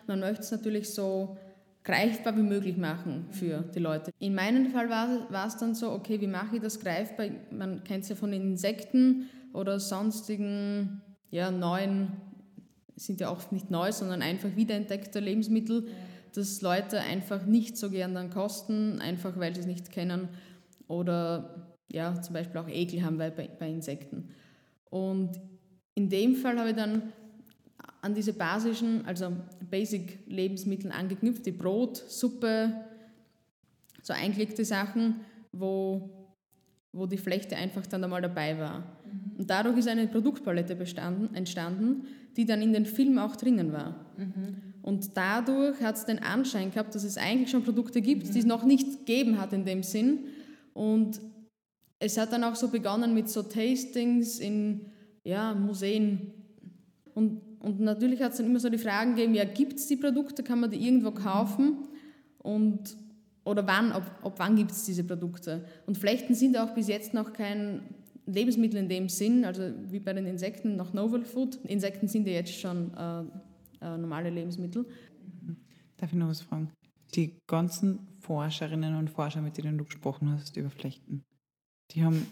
Man 0.07 0.21
möchte 0.21 0.41
es 0.41 0.51
natürlich 0.51 0.95
so 0.95 1.37
greifbar 1.85 2.37
wie 2.37 2.43
möglich 2.43 2.77
machen 2.77 3.27
für 3.31 3.65
die 3.75 3.81
Leute. 3.81 4.13
In 4.19 4.35
meinem 4.35 4.71
Fall 4.71 4.89
war, 4.89 5.47
es 5.47 5.57
dann 5.57 5.75
so, 5.75 5.91
okay, 5.91 6.21
wie 6.21 6.27
mache 6.27 6.57
ich 6.57 6.63
das 6.63 6.79
greifbar? 6.79 7.27
Man 7.51 7.83
kennt 7.85 8.05
es 8.05 8.11
ja 8.11 8.17
von 8.17 8.33
Insekten 8.33 9.29
oder 9.53 9.81
sonstigen 9.81 11.03
ja, 11.31 11.51
neuen, 11.51 12.13
sind 12.97 13.21
ja 13.21 13.29
auch 13.29 13.51
nicht 13.51 13.71
neu, 13.71 13.91
sondern 13.91 14.23
einfach 14.23 14.55
wiederentdeckte 14.55 15.19
Lebensmittel, 15.19 15.87
ja. 15.87 15.93
dass 16.35 16.61
Leute 16.61 17.01
einfach 17.01 17.47
nicht 17.47 17.77
so 17.77 17.91
gern 17.91 18.15
dann 18.15 18.31
kosten, 18.31 19.01
einfach 19.01 19.39
weil 19.39 19.55
sie 19.55 19.63
es 19.63 19.67
nicht 19.67 19.91
kennen 19.91 20.29
oder 20.87 21.77
ja, 21.91 22.21
zum 22.21 22.35
Beispiel 22.35 22.61
auch 22.61 22.69
Ekel 22.69 23.03
haben 23.03 23.19
bei, 23.19 23.31
bei 23.31 23.69
Insekten. 23.69 24.31
Und 24.89 25.41
in 25.95 26.09
dem 26.09 26.37
Fall 26.37 26.59
habe 26.59 26.71
ich 26.71 26.77
dann 26.77 27.13
an 28.03 28.15
diese 28.15 28.33
basischen, 28.33 29.07
also 29.07 29.33
Basic-Lebensmittel 29.71 30.91
angeknüpft, 30.91 31.47
die 31.47 31.53
Brot, 31.53 31.97
Suppe, 31.97 32.73
so 34.03 34.13
eingelegte 34.13 34.65
Sachen, 34.65 35.21
wo, 35.53 36.11
wo 36.93 37.07
die 37.07 37.17
Flechte 37.17 37.57
einfach 37.57 37.87
dann 37.87 38.03
einmal 38.03 38.21
dabei 38.21 38.59
war. 38.59 38.81
Mhm. 38.81 39.39
Und 39.39 39.51
dadurch 39.51 39.79
ist 39.79 39.89
eine 39.89 40.09
Produktpalette 40.09 40.75
bestanden, 40.75 41.33
entstanden, 41.35 42.07
die 42.37 42.45
dann 42.45 42.61
in 42.61 42.73
den 42.73 42.87
Film 42.87 43.19
auch 43.19 43.37
drinnen 43.37 43.73
war. 43.73 44.05
Mhm. 44.17 44.57
Und 44.83 45.17
dadurch 45.17 45.81
hat 45.81 45.95
es 45.95 46.05
den 46.05 46.19
Anschein 46.19 46.73
gehabt, 46.73 46.97
dass 46.97 47.05
es 47.05 47.17
eigentlich 47.17 47.51
schon 47.51 47.63
Produkte 47.63 48.03
gibt, 48.03 48.27
mhm. 48.27 48.33
die 48.33 48.39
es 48.41 48.45
noch 48.45 48.65
nicht 48.65 49.07
gegeben 49.07 49.41
hat 49.41 49.53
in 49.53 49.65
dem 49.65 49.85
Sinn. 49.85 50.25
Und 50.75 51.21
es 52.01 52.19
hat 52.19 52.33
dann 52.33 52.43
auch 52.43 52.57
so 52.57 52.67
begonnen 52.67 53.15
mit 53.15 53.29
so 53.29 53.45
Tastings 53.45 54.41
in 54.41 54.87
ja, 55.23 55.55
Museen. 55.55 56.33
Und 57.15 57.52
und 57.63 57.79
natürlich 57.81 58.21
hat 58.21 58.33
es 58.33 58.39
dann 58.39 58.47
immer 58.47 58.59
so 58.59 58.69
die 58.69 58.79
Fragen 58.79 59.15
gegeben, 59.15 59.35
ja, 59.35 59.45
gibt 59.45 59.75
es 59.75 59.87
die 59.87 59.97
Produkte, 59.97 60.43
kann 60.43 60.59
man 60.59 60.71
die 60.71 60.85
irgendwo 60.85 61.13
kaufen? 61.13 61.87
Und, 62.39 62.97
oder 63.45 63.65
wann, 63.69 63.93
ob, 63.93 64.03
ob 64.23 64.39
wann 64.41 64.57
gibt 64.57 64.73
es 64.73 64.85
diese 64.85 65.05
Produkte? 65.05 65.65
Und 65.87 65.97
Flechten 65.97 66.35
sind 66.35 66.59
auch 66.59 66.75
bis 66.75 66.89
jetzt 66.89 67.15
noch 67.15 67.33
kein 67.33 67.83
Lebensmittel 68.27 68.81
in 68.81 68.89
dem 68.89 69.09
Sinn, 69.09 69.45
also 69.45 69.73
wie 69.91 70.01
bei 70.01 70.13
den 70.13 70.27
Insekten 70.27 70.75
noch 70.75 70.93
Novel 70.93 71.25
Food. 71.25 71.61
Insekten 71.65 72.09
sind 72.09 72.27
ja 72.27 72.33
jetzt 72.33 72.53
schon 72.53 72.93
äh, 72.95 73.21
äh, 73.81 73.97
normale 73.97 74.31
Lebensmittel. 74.31 74.85
Darf 75.99 76.13
ich 76.13 76.19
noch 76.19 76.29
was 76.29 76.41
fragen? 76.41 76.69
Die 77.15 77.37
ganzen 77.47 78.09
Forscherinnen 78.19 78.97
und 78.97 79.09
Forscher, 79.09 79.41
mit 79.41 79.57
denen 79.57 79.79
du 79.79 79.85
gesprochen 79.85 80.33
hast 80.33 80.57
über 80.57 80.71
Flechten, 80.71 81.23
die 81.93 82.03
haben 82.03 82.27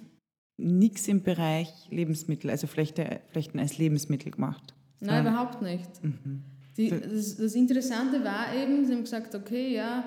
nichts 0.56 1.06
im 1.06 1.22
Bereich 1.22 1.68
Lebensmittel, 1.90 2.50
also 2.50 2.66
Flechte, 2.66 3.20
Flechten 3.30 3.60
als 3.60 3.78
Lebensmittel 3.78 4.32
gemacht. 4.32 4.74
Nein, 5.00 5.24
ja. 5.24 5.30
überhaupt 5.30 5.62
nicht. 5.62 6.02
Mhm. 6.02 6.42
Die, 6.76 6.90
das, 6.90 7.36
das, 7.36 7.54
Interessante 7.54 8.22
war 8.22 8.54
eben, 8.54 8.84
sie 8.84 8.92
haben 8.92 9.02
gesagt, 9.02 9.34
okay, 9.34 9.74
ja. 9.74 10.04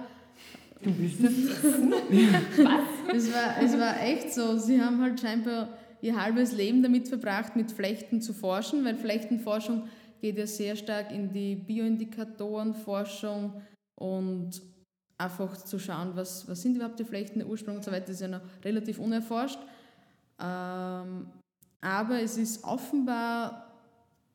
Du 0.82 0.92
bist 0.92 1.24
es. 1.24 1.64
Was? 1.64 3.16
Es 3.16 3.34
war, 3.34 3.62
es 3.62 3.80
war 3.80 4.02
echt 4.02 4.34
so. 4.34 4.58
Sie 4.58 4.82
haben 4.82 5.02
halt 5.02 5.20
scheinbar 5.20 5.70
ihr 6.02 6.22
halbes 6.22 6.52
Leben 6.52 6.84
damit 6.84 7.08
verbracht, 7.08 7.56
mit 7.56 7.72
Flechten 7.72 8.22
zu 8.22 8.34
forschen, 8.34 8.84
weil 8.84 8.96
Flechtenforschung 8.96 9.88
geht 10.20 10.38
ja 10.38 10.46
sehr 10.46 10.76
stark 10.76 11.12
in 11.12 11.32
die 11.32 11.56
Bioindikatorenforschung 11.56 13.62
und 13.96 14.62
einfach 15.18 15.56
zu 15.58 15.80
schauen, 15.80 16.12
was, 16.16 16.48
was 16.48 16.62
sind 16.62 16.76
überhaupt 16.76 17.00
die 17.00 17.06
Flechten, 17.06 17.40
der 17.40 17.48
Ursprung 17.48 17.78
und 17.78 17.86
so 17.86 17.92
weiter, 17.92 18.12
ist 18.12 18.22
ja 18.22 18.28
noch 18.28 18.42
relativ 18.64 19.00
unerforscht. 19.00 19.60
Ähm, 20.40 21.28
aber 21.82 22.22
es 22.22 22.38
ist 22.38 22.64
offenbar 22.64 23.73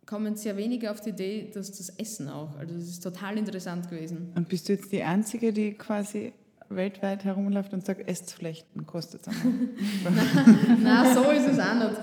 kommen 0.08 0.36
sehr 0.36 0.56
wenige 0.56 0.90
auf 0.90 1.02
die 1.02 1.10
Idee, 1.10 1.50
dass 1.52 1.70
das 1.70 1.90
Essen 1.90 2.30
auch. 2.30 2.56
Also 2.56 2.74
das 2.74 2.84
ist 2.84 3.02
total 3.02 3.36
interessant 3.36 3.90
gewesen. 3.90 4.32
Und 4.34 4.48
bist 4.48 4.66
du 4.68 4.72
jetzt 4.72 4.90
die 4.90 5.02
Einzige, 5.02 5.52
die 5.52 5.74
quasi 5.74 6.32
weltweit 6.70 7.24
herumläuft 7.24 7.74
und 7.74 7.84
sagt, 7.84 8.08
esst 8.08 8.32
Flechten, 8.32 8.86
kostet 8.86 9.26
es. 9.26 9.34
Nein, 10.82 11.14
so 11.14 11.30
ist 11.30 11.48
es 11.48 11.58
auch 11.58 11.74
nicht. 11.74 12.00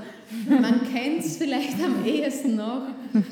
Man 0.61 0.81
kennt 0.91 1.25
es 1.25 1.37
vielleicht 1.37 1.83
am 1.83 2.05
ehesten 2.05 2.55
noch. 2.55 2.89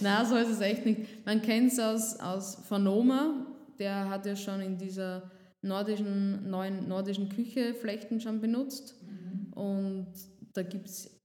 Nein, 0.00 0.26
so 0.26 0.36
ist 0.36 0.50
es 0.50 0.60
echt 0.60 0.86
nicht. 0.86 1.26
Man 1.26 1.42
kennt 1.42 1.72
es 1.72 1.80
aus, 1.80 2.20
aus 2.20 2.56
Phanoma, 2.68 3.46
der 3.80 4.08
hat 4.08 4.26
ja 4.26 4.36
schon 4.36 4.60
in 4.60 4.78
dieser 4.78 5.28
nordischen, 5.62 6.48
neuen 6.48 6.86
nordischen 6.86 7.28
Küche 7.28 7.74
Flechten 7.74 8.20
schon 8.20 8.40
benutzt. 8.40 8.94
Mhm. 9.02 9.52
Und 9.54 10.06
da 10.52 10.62
gibt 10.62 10.86
es 10.86 11.19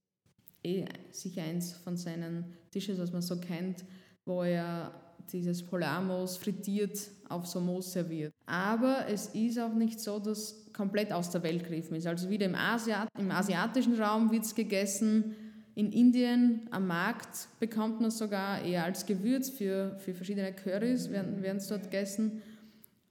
eh 0.65 0.85
sicher 1.11 1.43
eins 1.43 1.73
von 1.73 1.95
seinen 1.97 2.45
Dishes, 2.73 2.99
was 2.99 3.11
man 3.11 3.21
so 3.21 3.37
kennt, 3.37 3.85
wo 4.25 4.43
er 4.43 4.91
dieses 5.31 5.63
Polarmoos 5.63 6.37
frittiert 6.37 6.99
auf 7.29 7.47
so 7.47 7.59
Moos 7.59 7.93
serviert. 7.93 8.33
Aber 8.45 9.07
es 9.07 9.27
ist 9.27 9.59
auch 9.59 9.73
nicht 9.73 9.99
so, 9.99 10.19
dass 10.19 10.71
komplett 10.73 11.11
aus 11.11 11.29
der 11.31 11.43
Welt 11.43 11.63
gegriffen 11.63 11.95
ist. 11.95 12.05
Also 12.05 12.29
wieder 12.29 12.45
im, 12.45 12.55
Asiat 12.55 13.07
im 13.17 13.31
asiatischen 13.31 13.99
Raum 13.99 14.31
wird 14.31 14.43
es 14.43 14.53
gegessen. 14.53 15.35
In 15.73 15.91
Indien 15.91 16.67
am 16.71 16.87
Markt 16.87 17.47
bekommt 17.59 17.99
man 17.99 18.09
es 18.09 18.17
sogar 18.17 18.61
eher 18.61 18.83
als 18.83 19.05
Gewürz 19.05 19.49
für, 19.49 19.97
für 19.99 20.13
verschiedene 20.13 20.53
Currys, 20.53 21.09
werden 21.09 21.57
es 21.57 21.67
dort 21.67 21.83
gegessen. 21.83 22.41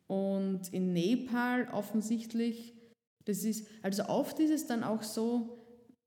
Und 0.07 0.73
in 0.73 0.93
Nepal 0.93 1.69
offensichtlich, 1.73 2.75
das 3.25 3.45
ist, 3.45 3.67
also 3.83 4.05
oft 4.05 4.39
ist 4.39 4.51
es 4.51 4.67
dann 4.67 4.85
auch 4.85 5.03
so, 5.03 5.64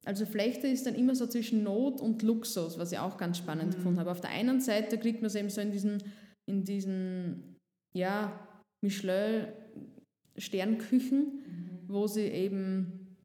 also 0.07 0.25
Flechte 0.25 0.67
ist 0.67 0.85
dann 0.85 0.95
immer 0.95 1.15
so 1.15 1.27
zwischen 1.27 1.63
Not 1.63 1.99
und 1.99 2.23
Luxus, 2.23 2.79
was 2.79 2.93
ich 2.93 2.97
auch 2.97 3.17
ganz 3.17 3.39
spannend 3.39 3.71
mhm. 3.71 3.75
gefunden 3.75 3.99
habe. 3.99 4.11
Auf 4.11 4.21
der 4.21 4.29
einen 4.29 4.61
Seite 4.61 4.97
kriegt 4.97 5.19
man 5.21 5.27
es 5.27 5.35
eben 5.35 5.49
so 5.49 5.59
in 5.59 5.73
diesen, 5.73 6.01
in 6.49 6.63
diesen 6.63 7.57
ja, 7.93 8.39
Michelin-Sternküchen, 8.81 11.19
mhm. 11.19 11.79
wo 11.87 12.07
sie 12.07 12.21
eben, 12.21 13.17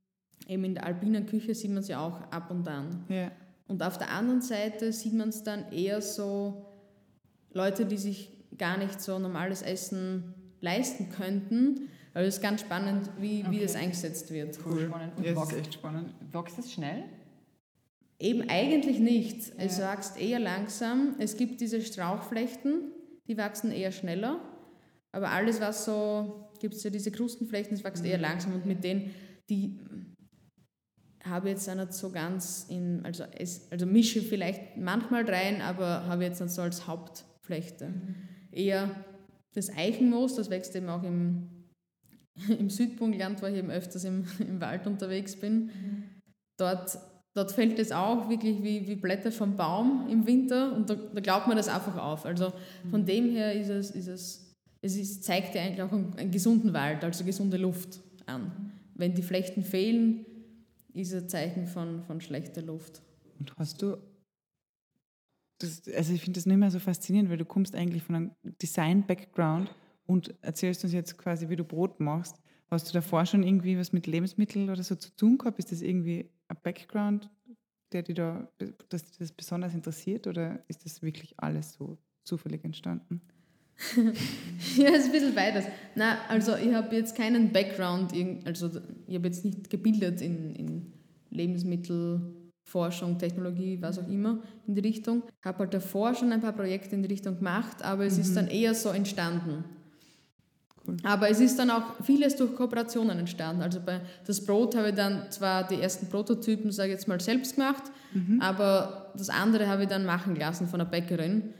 eben 0.48 0.64
in 0.64 0.74
der 0.74 0.84
alpinen 0.84 1.26
Küche 1.26 1.54
sieht 1.54 1.70
man 1.70 1.84
sie 1.84 1.94
auch 1.94 2.20
ab 2.32 2.50
und 2.50 2.66
an. 2.66 3.04
Ja. 3.08 3.30
Und 3.68 3.84
auf 3.84 3.96
der 3.96 4.10
anderen 4.10 4.42
Seite 4.42 4.92
sieht 4.92 5.14
man 5.14 5.28
es 5.28 5.44
dann 5.44 5.70
eher 5.70 6.02
so 6.02 6.66
Leute, 7.52 7.86
die 7.86 7.96
sich 7.96 8.32
gar 8.58 8.76
nicht 8.76 9.00
so 9.00 9.20
normales 9.20 9.62
Essen 9.62 10.34
leisten 10.60 11.10
könnten, 11.10 11.90
also 12.14 12.28
es 12.28 12.36
ist 12.36 12.42
ganz 12.42 12.60
spannend, 12.60 13.08
wie, 13.18 13.40
okay. 13.40 13.50
wie 13.50 13.60
das 13.60 13.74
eingesetzt 13.74 14.30
wird. 14.32 14.58
Cool. 14.66 14.86
Spannend. 14.86 15.16
Und 15.16 15.24
ja, 15.24 15.34
wächst, 15.34 15.52
ist 15.52 15.58
echt 15.58 15.74
spannend. 15.74 16.14
Wächst 16.30 16.58
es 16.58 16.72
schnell? 16.72 17.04
Eben 18.18 18.48
eigentlich 18.48 18.98
nicht. 18.98 19.48
Ja. 19.48 19.54
Es 19.64 19.78
wächst 19.78 20.20
eher 20.20 20.38
langsam. 20.38 21.16
Es 21.18 21.36
gibt 21.36 21.60
diese 21.60 21.80
Strauchflechten, 21.80 22.92
die 23.26 23.36
wachsen 23.38 23.72
eher 23.72 23.92
schneller. 23.92 24.40
Aber 25.10 25.30
alles, 25.30 25.60
was 25.60 25.84
so, 25.84 26.50
gibt 26.60 26.74
es 26.74 26.82
ja 26.82 26.90
diese 26.90 27.10
Krustenflechten, 27.10 27.76
das 27.76 27.84
wächst 27.84 28.02
mhm. 28.02 28.10
eher 28.10 28.18
langsam. 28.18 28.54
Und 28.54 28.66
mit 28.66 28.84
denen, 28.84 29.14
die 29.48 29.80
habe 31.24 31.48
ich 31.48 31.54
jetzt 31.54 31.68
auch 31.70 31.74
nicht 31.74 31.94
so 31.94 32.10
ganz 32.10 32.66
in, 32.68 33.04
also, 33.04 33.24
es, 33.38 33.70
also 33.70 33.86
mische 33.86 34.20
vielleicht 34.20 34.76
manchmal 34.76 35.24
rein, 35.24 35.62
aber 35.62 36.06
habe 36.06 36.24
jetzt 36.24 36.40
nicht 36.40 36.52
so 36.52 36.62
als 36.62 36.86
Hauptflechte. 36.86 37.88
Mhm. 37.88 38.14
Eher 38.50 38.90
das 39.54 39.70
Eichenmoos, 39.70 40.34
das 40.34 40.50
wächst 40.50 40.74
eben 40.76 40.88
auch 40.88 41.02
im 41.02 41.61
im 42.58 42.70
Südpunktland, 42.70 43.42
wo 43.42 43.46
ich 43.46 43.56
eben 43.56 43.70
öfters 43.70 44.04
im, 44.04 44.24
im 44.38 44.60
Wald 44.60 44.86
unterwegs 44.86 45.36
bin, 45.36 45.66
mhm. 45.66 46.04
dort, 46.58 46.98
dort 47.34 47.52
fällt 47.52 47.78
es 47.78 47.92
auch 47.92 48.28
wirklich 48.28 48.62
wie, 48.62 48.86
wie 48.86 48.96
Blätter 48.96 49.32
vom 49.32 49.56
Baum 49.56 50.08
im 50.08 50.26
Winter 50.26 50.74
und 50.74 50.88
da, 50.88 50.94
da 50.94 51.20
glaubt 51.20 51.46
man 51.46 51.56
das 51.56 51.68
einfach 51.68 51.96
auf. 51.96 52.24
Also 52.24 52.52
von 52.90 53.02
mhm. 53.02 53.06
dem 53.06 53.30
her 53.30 53.52
ist 53.54 53.68
es, 53.68 53.90
ist 53.90 54.08
es, 54.08 54.56
es 54.80 54.96
ist, 54.96 55.24
zeigt 55.24 55.54
ja 55.54 55.62
eigentlich 55.62 55.82
auch 55.82 55.92
einen, 55.92 56.14
einen 56.16 56.30
gesunden 56.30 56.72
Wald, 56.72 57.04
also 57.04 57.24
gesunde 57.24 57.56
Luft 57.56 58.00
an. 58.26 58.72
Wenn 58.94 59.14
die 59.14 59.22
Flechten 59.22 59.62
fehlen, 59.62 60.26
ist 60.92 61.12
es 61.12 61.22
ein 61.22 61.28
Zeichen 61.28 61.66
von, 61.66 62.02
von 62.02 62.20
schlechter 62.20 62.62
Luft. 62.62 63.00
Und 63.38 63.52
hast 63.56 63.80
du 63.80 63.96
das, 65.62 65.82
also 65.94 66.12
ich 66.12 66.20
finde 66.20 66.38
das 66.38 66.46
nicht 66.46 66.56
mehr 66.56 66.70
so 66.70 66.80
faszinierend, 66.80 67.30
weil 67.30 67.38
du 67.38 67.44
kommst 67.44 67.74
eigentlich 67.74 68.02
von 68.02 68.16
einem 68.16 68.30
Design-Background 68.42 69.72
und 70.06 70.34
erzählst 70.42 70.84
uns 70.84 70.92
jetzt 70.92 71.16
quasi, 71.18 71.48
wie 71.48 71.56
du 71.56 71.64
Brot 71.64 72.00
machst. 72.00 72.40
Hast 72.70 72.88
du 72.88 72.92
davor 72.92 73.26
schon 73.26 73.42
irgendwie 73.42 73.78
was 73.78 73.92
mit 73.92 74.06
Lebensmitteln 74.06 74.70
oder 74.70 74.82
so 74.82 74.94
zu 74.94 75.14
tun 75.14 75.38
gehabt? 75.38 75.58
Ist 75.58 75.72
das 75.72 75.82
irgendwie 75.82 76.30
ein 76.48 76.56
Background, 76.62 77.30
der 77.92 78.02
dich 78.02 78.14
da, 78.14 78.48
dass 78.88 79.04
dich 79.04 79.18
das 79.18 79.32
besonders 79.32 79.74
interessiert 79.74 80.26
oder 80.26 80.64
ist 80.68 80.84
das 80.84 81.02
wirklich 81.02 81.34
alles 81.36 81.74
so 81.74 81.98
zufällig 82.24 82.64
entstanden? 82.64 83.20
ja, 84.76 84.90
es 84.90 85.00
ist 85.00 85.06
ein 85.06 85.12
bisschen 85.12 85.34
beides. 85.34 85.64
Na, 85.94 86.18
also 86.28 86.56
ich 86.56 86.72
habe 86.72 86.94
jetzt 86.94 87.16
keinen 87.16 87.52
Background, 87.52 88.12
also 88.44 88.70
ich 89.06 89.14
habe 89.14 89.26
jetzt 89.26 89.44
nicht 89.44 89.70
gebildet 89.70 90.20
in, 90.20 90.54
in 90.54 90.92
Lebensmittelforschung, 91.30 93.18
Technologie, 93.18 93.78
was 93.80 93.98
auch 93.98 94.08
immer 94.08 94.42
in 94.66 94.74
die 94.74 94.80
Richtung. 94.80 95.24
Habe 95.44 95.58
halt 95.60 95.74
davor 95.74 96.14
schon 96.14 96.32
ein 96.32 96.40
paar 96.40 96.52
Projekte 96.52 96.94
in 96.94 97.02
die 97.02 97.08
Richtung 97.08 97.36
gemacht, 97.36 97.82
aber 97.82 98.04
es 98.04 98.16
mhm. 98.16 98.22
ist 98.22 98.36
dann 98.36 98.48
eher 98.48 98.74
so 98.74 98.90
entstanden. 98.90 99.64
Cool. 100.86 100.96
Aber 101.04 101.30
es 101.30 101.40
ist 101.40 101.58
dann 101.58 101.70
auch 101.70 102.02
vieles 102.02 102.36
durch 102.36 102.54
Kooperationen 102.56 103.18
entstanden. 103.18 103.62
Also 103.62 103.80
bei 103.84 104.00
das 104.26 104.44
Brot 104.44 104.74
habe 104.74 104.88
ich 104.88 104.94
dann 104.94 105.30
zwar 105.30 105.66
die 105.66 105.80
ersten 105.80 106.08
Prototypen, 106.08 106.72
sage 106.72 106.88
ich 106.88 106.94
jetzt 106.94 107.08
mal, 107.08 107.20
selbst 107.20 107.56
gemacht, 107.56 107.84
mhm. 108.12 108.40
aber 108.40 109.12
das 109.16 109.28
andere 109.28 109.68
habe 109.68 109.84
ich 109.84 109.88
dann 109.88 110.04
machen 110.04 110.34
lassen 110.36 110.66
von 110.66 110.80
einer 110.80 110.90
Bäckerin, 110.90 111.54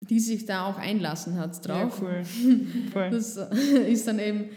die 0.00 0.20
sich 0.20 0.44
da 0.44 0.66
auch 0.66 0.78
einlassen 0.78 1.38
hat 1.38 1.66
drauf. 1.66 2.02
Ja, 2.02 2.08
cool. 2.08 2.22
cool. 2.94 3.08
Das 3.10 3.36
ist 3.36 4.06
dann 4.06 4.18
eben, 4.18 4.50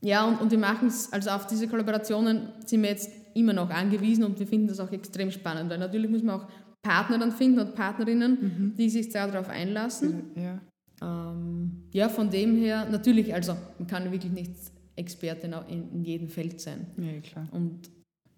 ja, 0.00 0.24
und, 0.24 0.40
und 0.40 0.50
wir 0.50 0.58
machen 0.58 0.88
es, 0.88 1.12
also 1.12 1.30
auf 1.30 1.46
diese 1.46 1.66
Kollaborationen 1.66 2.52
sind 2.64 2.82
wir 2.82 2.90
jetzt 2.90 3.10
immer 3.34 3.52
noch 3.52 3.70
angewiesen 3.70 4.24
und 4.24 4.38
wir 4.38 4.46
finden 4.46 4.68
das 4.68 4.80
auch 4.80 4.92
extrem 4.92 5.30
spannend, 5.30 5.70
weil 5.70 5.78
natürlich 5.78 6.10
muss 6.10 6.22
man 6.22 6.40
auch 6.40 6.46
Partner 6.82 7.18
dann 7.18 7.32
finden 7.32 7.58
und 7.58 7.74
Partnerinnen, 7.74 8.38
mhm. 8.40 8.74
die 8.76 8.88
sich 8.88 9.10
darauf 9.10 9.48
einlassen. 9.48 10.30
Ja. 10.36 10.60
Ähm, 11.00 11.84
ja, 11.92 12.08
von 12.08 12.30
dem 12.30 12.56
her, 12.56 12.88
natürlich, 12.90 13.32
also 13.32 13.56
man 13.78 13.86
kann 13.86 14.10
wirklich 14.10 14.32
nicht 14.32 14.52
Expertin 14.96 15.54
in, 15.68 15.92
in 15.92 16.04
jedem 16.04 16.28
Feld 16.28 16.60
sein. 16.60 16.86
Ja, 16.96 17.20
klar. 17.20 17.48
Und 17.52 17.90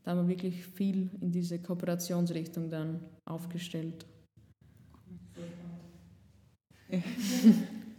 da 0.02 0.12
haben 0.12 0.28
wir 0.28 0.28
wirklich 0.28 0.64
viel 0.66 1.10
in 1.20 1.30
diese 1.32 1.58
Kooperationsrichtung 1.58 2.70
dann 2.70 3.00
aufgestellt. 3.24 4.06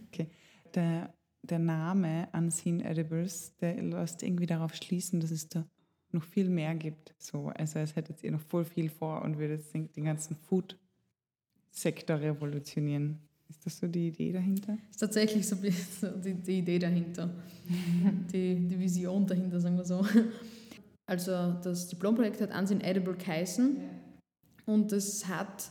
okay. 0.08 0.28
Der, 0.74 1.12
der 1.42 1.58
Name 1.58 2.28
Unseen 2.32 2.80
Edibles, 2.80 3.56
der 3.56 3.82
lässt 3.82 4.22
irgendwie 4.22 4.46
darauf 4.46 4.74
schließen, 4.74 5.20
dass 5.20 5.30
es 5.30 5.48
da 5.48 5.64
noch 6.12 6.24
viel 6.24 6.48
mehr 6.48 6.74
gibt. 6.74 7.14
So, 7.18 7.48
also 7.48 7.78
es 7.78 7.96
hättet 7.96 8.22
ihr 8.22 8.32
noch 8.32 8.40
voll 8.40 8.64
viel 8.64 8.90
vor 8.90 9.22
und 9.22 9.38
würdet 9.38 9.64
den 9.74 10.04
ganzen 10.04 10.36
Food-Sektor 10.36 12.20
revolutionieren. 12.20 13.20
Ist 13.52 13.66
das 13.66 13.78
so 13.78 13.86
die 13.86 14.08
Idee 14.08 14.32
dahinter? 14.32 14.78
Das 14.78 14.90
ist 14.92 15.00
tatsächlich 15.00 15.46
so 15.46 15.56
die, 15.56 16.32
die 16.34 16.58
Idee 16.60 16.78
dahinter. 16.78 17.28
die, 18.32 18.66
die 18.66 18.78
Vision 18.78 19.26
dahinter, 19.26 19.60
sagen 19.60 19.76
wir 19.76 19.84
so. 19.84 20.06
Also 21.04 21.32
das 21.62 21.88
Diplomprojekt 21.88 22.40
hat 22.40 22.50
Ansehen 22.50 22.80
Edible 22.80 23.14
geheißen 23.14 23.76
und 24.64 24.92
es 24.92 25.28
hat, 25.28 25.70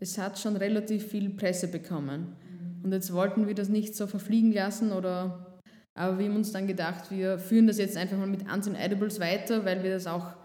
es 0.00 0.16
hat 0.16 0.38
schon 0.38 0.56
relativ 0.56 1.08
viel 1.08 1.28
Presse 1.28 1.68
bekommen. 1.68 2.36
Mhm. 2.78 2.84
Und 2.84 2.92
jetzt 2.92 3.12
wollten 3.12 3.46
wir 3.46 3.54
das 3.54 3.68
nicht 3.68 3.94
so 3.94 4.06
verfliegen 4.06 4.52
lassen 4.52 4.92
oder 4.92 5.60
aber 5.92 6.18
wir 6.18 6.26
haben 6.26 6.36
uns 6.36 6.52
dann 6.52 6.66
gedacht, 6.66 7.10
wir 7.10 7.38
führen 7.38 7.66
das 7.66 7.76
jetzt 7.76 7.98
einfach 7.98 8.16
mal 8.16 8.28
mit 8.28 8.48
Ansehen 8.48 8.76
Edibles 8.76 9.20
weiter, 9.20 9.64
weil 9.66 9.82
wir 9.82 9.90
das 9.90 10.06
auch 10.06 10.36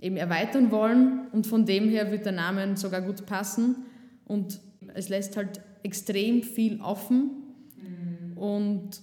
eben 0.00 0.16
erweitern 0.16 0.72
wollen 0.72 1.28
und 1.30 1.46
von 1.46 1.66
dem 1.66 1.88
her 1.88 2.10
wird 2.10 2.24
der 2.24 2.32
Name 2.32 2.76
sogar 2.76 3.02
gut 3.02 3.26
passen 3.26 3.84
und 4.24 4.60
es 4.94 5.08
lässt 5.10 5.36
halt 5.36 5.60
extrem 5.84 6.42
viel 6.42 6.80
offen 6.80 7.30
mhm. 7.76 8.36
und 8.36 9.02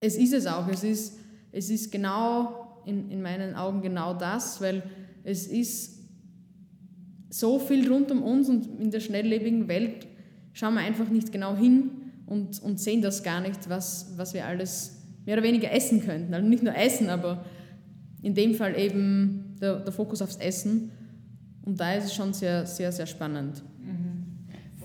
es 0.00 0.16
ist 0.16 0.32
es 0.32 0.46
auch. 0.46 0.66
Es 0.68 0.82
ist, 0.82 1.18
es 1.52 1.70
ist 1.70 1.92
genau 1.92 2.82
in, 2.84 3.10
in 3.10 3.22
meinen 3.22 3.54
Augen 3.54 3.82
genau 3.82 4.14
das, 4.14 4.60
weil 4.60 4.82
es 5.22 5.46
ist 5.46 5.96
so 7.30 7.58
viel 7.58 7.90
rund 7.90 8.10
um 8.10 8.22
uns 8.22 8.48
und 8.48 8.80
in 8.80 8.90
der 8.90 9.00
schnelllebigen 9.00 9.68
Welt 9.68 10.06
schauen 10.52 10.74
wir 10.74 10.80
einfach 10.80 11.08
nicht 11.08 11.32
genau 11.32 11.56
hin 11.56 11.90
und, 12.26 12.62
und 12.62 12.80
sehen 12.80 13.02
das 13.02 13.22
gar 13.22 13.40
nicht, 13.40 13.68
was, 13.68 14.14
was 14.16 14.32
wir 14.34 14.46
alles 14.46 15.02
mehr 15.24 15.36
oder 15.36 15.46
weniger 15.46 15.70
essen 15.72 16.00
könnten. 16.02 16.32
Also 16.32 16.46
nicht 16.46 16.62
nur 16.62 16.74
essen, 16.74 17.10
aber 17.10 17.44
in 18.22 18.34
dem 18.34 18.54
Fall 18.54 18.78
eben 18.78 19.56
der, 19.60 19.80
der 19.80 19.92
Fokus 19.92 20.22
aufs 20.22 20.36
Essen. 20.36 20.90
Und 21.62 21.78
da 21.80 21.94
ist 21.94 22.04
es 22.04 22.14
schon 22.14 22.32
sehr, 22.32 22.64
sehr, 22.64 22.92
sehr 22.92 23.06
spannend. 23.06 23.62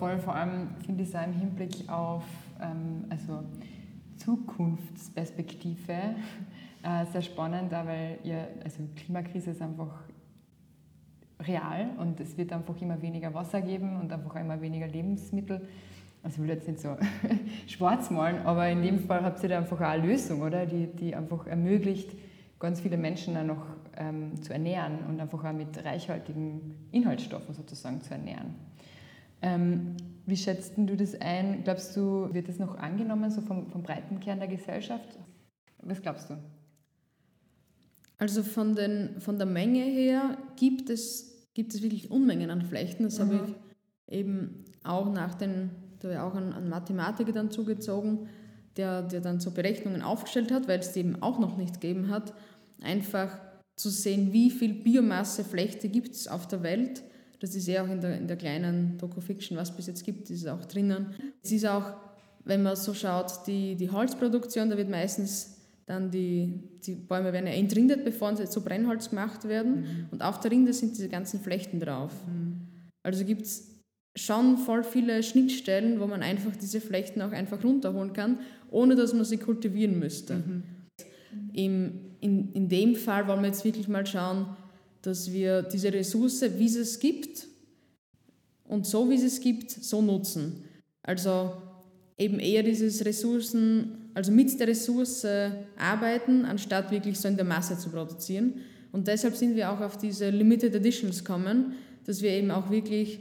Voll, 0.01 0.17
vor 0.17 0.33
allem 0.33 0.69
finde 0.83 1.03
ich 1.03 1.09
es 1.09 1.15
auch 1.15 1.23
im 1.23 1.33
Hinblick 1.33 1.87
auf 1.87 2.23
ähm, 2.59 3.05
also 3.11 3.43
Zukunftsperspektive 4.17 5.93
äh, 6.81 7.05
sehr 7.11 7.21
spannend, 7.21 7.71
weil 7.71 8.17
ja, 8.23 8.47
also 8.63 8.79
Klimakrise 8.95 9.51
ist 9.51 9.61
einfach 9.61 10.01
real 11.41 11.91
und 11.99 12.19
es 12.19 12.35
wird 12.35 12.51
einfach 12.51 12.81
immer 12.81 12.99
weniger 12.99 13.31
Wasser 13.35 13.61
geben 13.61 13.99
und 14.01 14.11
einfach 14.11 14.37
immer 14.37 14.59
weniger 14.59 14.87
Lebensmittel. 14.87 15.67
Also 16.23 16.37
ich 16.37 16.49
will 16.49 16.55
jetzt 16.55 16.67
nicht 16.67 16.79
so 16.79 16.97
schwarz 17.67 18.09
malen, 18.09 18.43
aber 18.43 18.67
in 18.69 18.81
dem 18.81 19.01
Fall 19.01 19.21
habt 19.21 19.43
ihr 19.43 19.49
da 19.49 19.59
einfach 19.59 19.79
auch 19.81 19.85
eine 19.85 20.07
Lösung, 20.07 20.41
oder? 20.41 20.65
Die, 20.65 20.87
die 20.87 21.15
einfach 21.15 21.45
ermöglicht, 21.45 22.09
ganz 22.57 22.81
viele 22.81 22.97
Menschen 22.97 23.37
auch 23.37 23.43
noch 23.43 23.65
ähm, 23.97 24.41
zu 24.41 24.51
ernähren 24.51 24.97
und 25.07 25.19
einfach 25.19 25.45
auch 25.45 25.53
mit 25.53 25.85
reichhaltigen 25.85 26.87
Inhaltsstoffen 26.91 27.53
sozusagen 27.53 28.01
zu 28.01 28.15
ernähren. 28.15 28.70
Ähm, 29.41 29.97
wie 30.25 30.37
schätzt 30.37 30.73
du 30.77 30.95
das 30.95 31.19
ein? 31.19 31.63
Glaubst 31.63 31.95
du, 31.95 32.33
wird 32.33 32.47
das 32.47 32.59
noch 32.59 32.77
angenommen, 32.77 33.31
so 33.31 33.41
vom, 33.41 33.67
vom 33.69 33.83
breiten 33.83 34.19
Kern 34.19 34.39
der 34.39 34.47
Gesellschaft? 34.47 35.17
Was 35.79 36.01
glaubst 36.01 36.29
du? 36.29 36.37
Also 38.17 38.43
von, 38.43 38.75
den, 38.75 39.19
von 39.19 39.37
der 39.37 39.47
Menge 39.47 39.83
her 39.83 40.37
gibt 40.55 40.91
es, 40.91 41.49
gibt 41.55 41.73
es 41.73 41.81
wirklich 41.81 42.11
Unmengen 42.11 42.51
an 42.51 42.61
Flechten. 42.61 43.03
Das 43.03 43.17
mhm. 43.17 43.23
habe 43.23 43.55
ich 44.07 44.15
eben 44.15 44.65
auch 44.83 45.11
nach 45.11 45.33
den, 45.33 45.71
da 45.99 46.07
habe 46.07 46.13
ich 46.13 46.19
auch 46.19 46.35
einen, 46.35 46.53
einen 46.53 46.69
Mathematiker 46.69 47.31
dann 47.31 47.49
zugezogen, 47.49 48.27
der, 48.77 49.01
der 49.01 49.21
dann 49.21 49.39
so 49.39 49.51
Berechnungen 49.51 50.03
aufgestellt 50.03 50.51
hat, 50.51 50.67
weil 50.67 50.79
es 50.79 50.93
die 50.93 50.99
eben 50.99 51.21
auch 51.21 51.39
noch 51.39 51.57
nicht 51.57 51.81
gegeben 51.81 52.09
hat, 52.09 52.33
einfach 52.79 53.39
zu 53.75 53.89
sehen, 53.89 54.31
wie 54.31 54.51
viel 54.51 54.75
Biomasse 54.75 55.43
Flechte 55.43 55.89
gibt 55.89 56.11
es 56.11 56.27
auf 56.27 56.47
der 56.47 56.61
Welt. 56.61 57.03
Das 57.41 57.55
ist 57.55 57.67
ja 57.67 57.83
auch 57.83 57.89
in 57.89 57.99
der, 57.99 58.17
in 58.17 58.27
der 58.27 58.37
kleinen 58.37 58.99
Doku-Fiction, 58.99 59.57
was 59.57 59.71
es 59.71 59.75
bis 59.75 59.87
jetzt 59.87 60.05
gibt, 60.05 60.29
ist 60.29 60.47
auch 60.47 60.63
drinnen. 60.65 61.07
Es 61.43 61.51
ist 61.51 61.65
auch, 61.65 61.93
wenn 62.45 62.61
man 62.61 62.75
so 62.75 62.93
schaut, 62.93 63.47
die, 63.47 63.75
die 63.75 63.89
Holzproduktion, 63.89 64.69
da 64.69 64.77
wird 64.77 64.91
meistens 64.91 65.57
dann 65.87 66.11
die, 66.11 66.61
die 66.85 66.93
Bäume 66.93 67.33
werden 67.33 67.47
ja 67.47 67.53
entrindet, 67.53 68.05
bevor 68.05 68.35
sie 68.37 68.47
zu 68.47 68.63
Brennholz 68.63 69.09
gemacht 69.09 69.47
werden. 69.47 69.81
Mhm. 69.81 70.05
Und 70.11 70.21
auf 70.21 70.39
der 70.39 70.51
Rinde 70.51 70.71
sind 70.71 70.95
diese 70.95 71.09
ganzen 71.09 71.39
Flechten 71.39 71.79
drauf. 71.79 72.11
Mhm. 72.27 72.61
Also 73.01 73.25
gibt 73.25 73.41
es 73.41 73.71
schon 74.15 74.57
voll 74.57 74.83
viele 74.83 75.23
Schnittstellen, 75.23 75.99
wo 75.99 76.05
man 76.05 76.21
einfach 76.21 76.55
diese 76.55 76.79
Flechten 76.79 77.23
auch 77.23 77.31
einfach 77.31 77.63
runterholen 77.63 78.13
kann, 78.13 78.37
ohne 78.69 78.95
dass 78.95 79.15
man 79.15 79.25
sie 79.25 79.37
kultivieren 79.37 79.97
müsste. 79.97 80.35
Mhm. 80.35 80.63
Im, 81.53 81.91
in, 82.19 82.51
in 82.53 82.69
dem 82.69 82.95
Fall 82.95 83.27
wollen 83.27 83.41
wir 83.41 83.47
jetzt 83.47 83.65
wirklich 83.65 83.87
mal 83.87 84.05
schauen, 84.05 84.45
dass 85.01 85.31
wir 85.31 85.63
diese 85.63 85.91
Ressource, 85.91 86.43
wie 86.57 86.65
es 86.65 86.75
es 86.75 86.99
gibt, 86.99 87.47
und 88.65 88.85
so 88.85 89.09
wie 89.09 89.15
es 89.15 89.23
es 89.23 89.41
gibt, 89.41 89.69
so 89.71 90.01
nutzen. 90.01 90.63
Also 91.03 91.51
eben 92.17 92.39
eher 92.39 92.63
dieses 92.63 93.03
Ressourcen 93.03 93.97
also 94.13 94.31
mit 94.31 94.59
der 94.59 94.67
Ressource 94.67 95.25
arbeiten, 95.77 96.45
anstatt 96.45 96.91
wirklich 96.91 97.19
so 97.19 97.27
in 97.27 97.35
der 97.35 97.45
Masse 97.45 97.77
zu 97.77 97.89
produzieren. 97.89 98.61
Und 98.91 99.07
deshalb 99.07 99.35
sind 99.35 99.55
wir 99.55 99.71
auch 99.71 99.79
auf 99.79 99.97
diese 99.97 100.29
Limited 100.29 100.75
Editions 100.75 101.23
kommen, 101.23 101.73
dass 102.05 102.21
wir 102.21 102.31
eben 102.31 102.51
auch 102.51 102.69
wirklich 102.69 103.19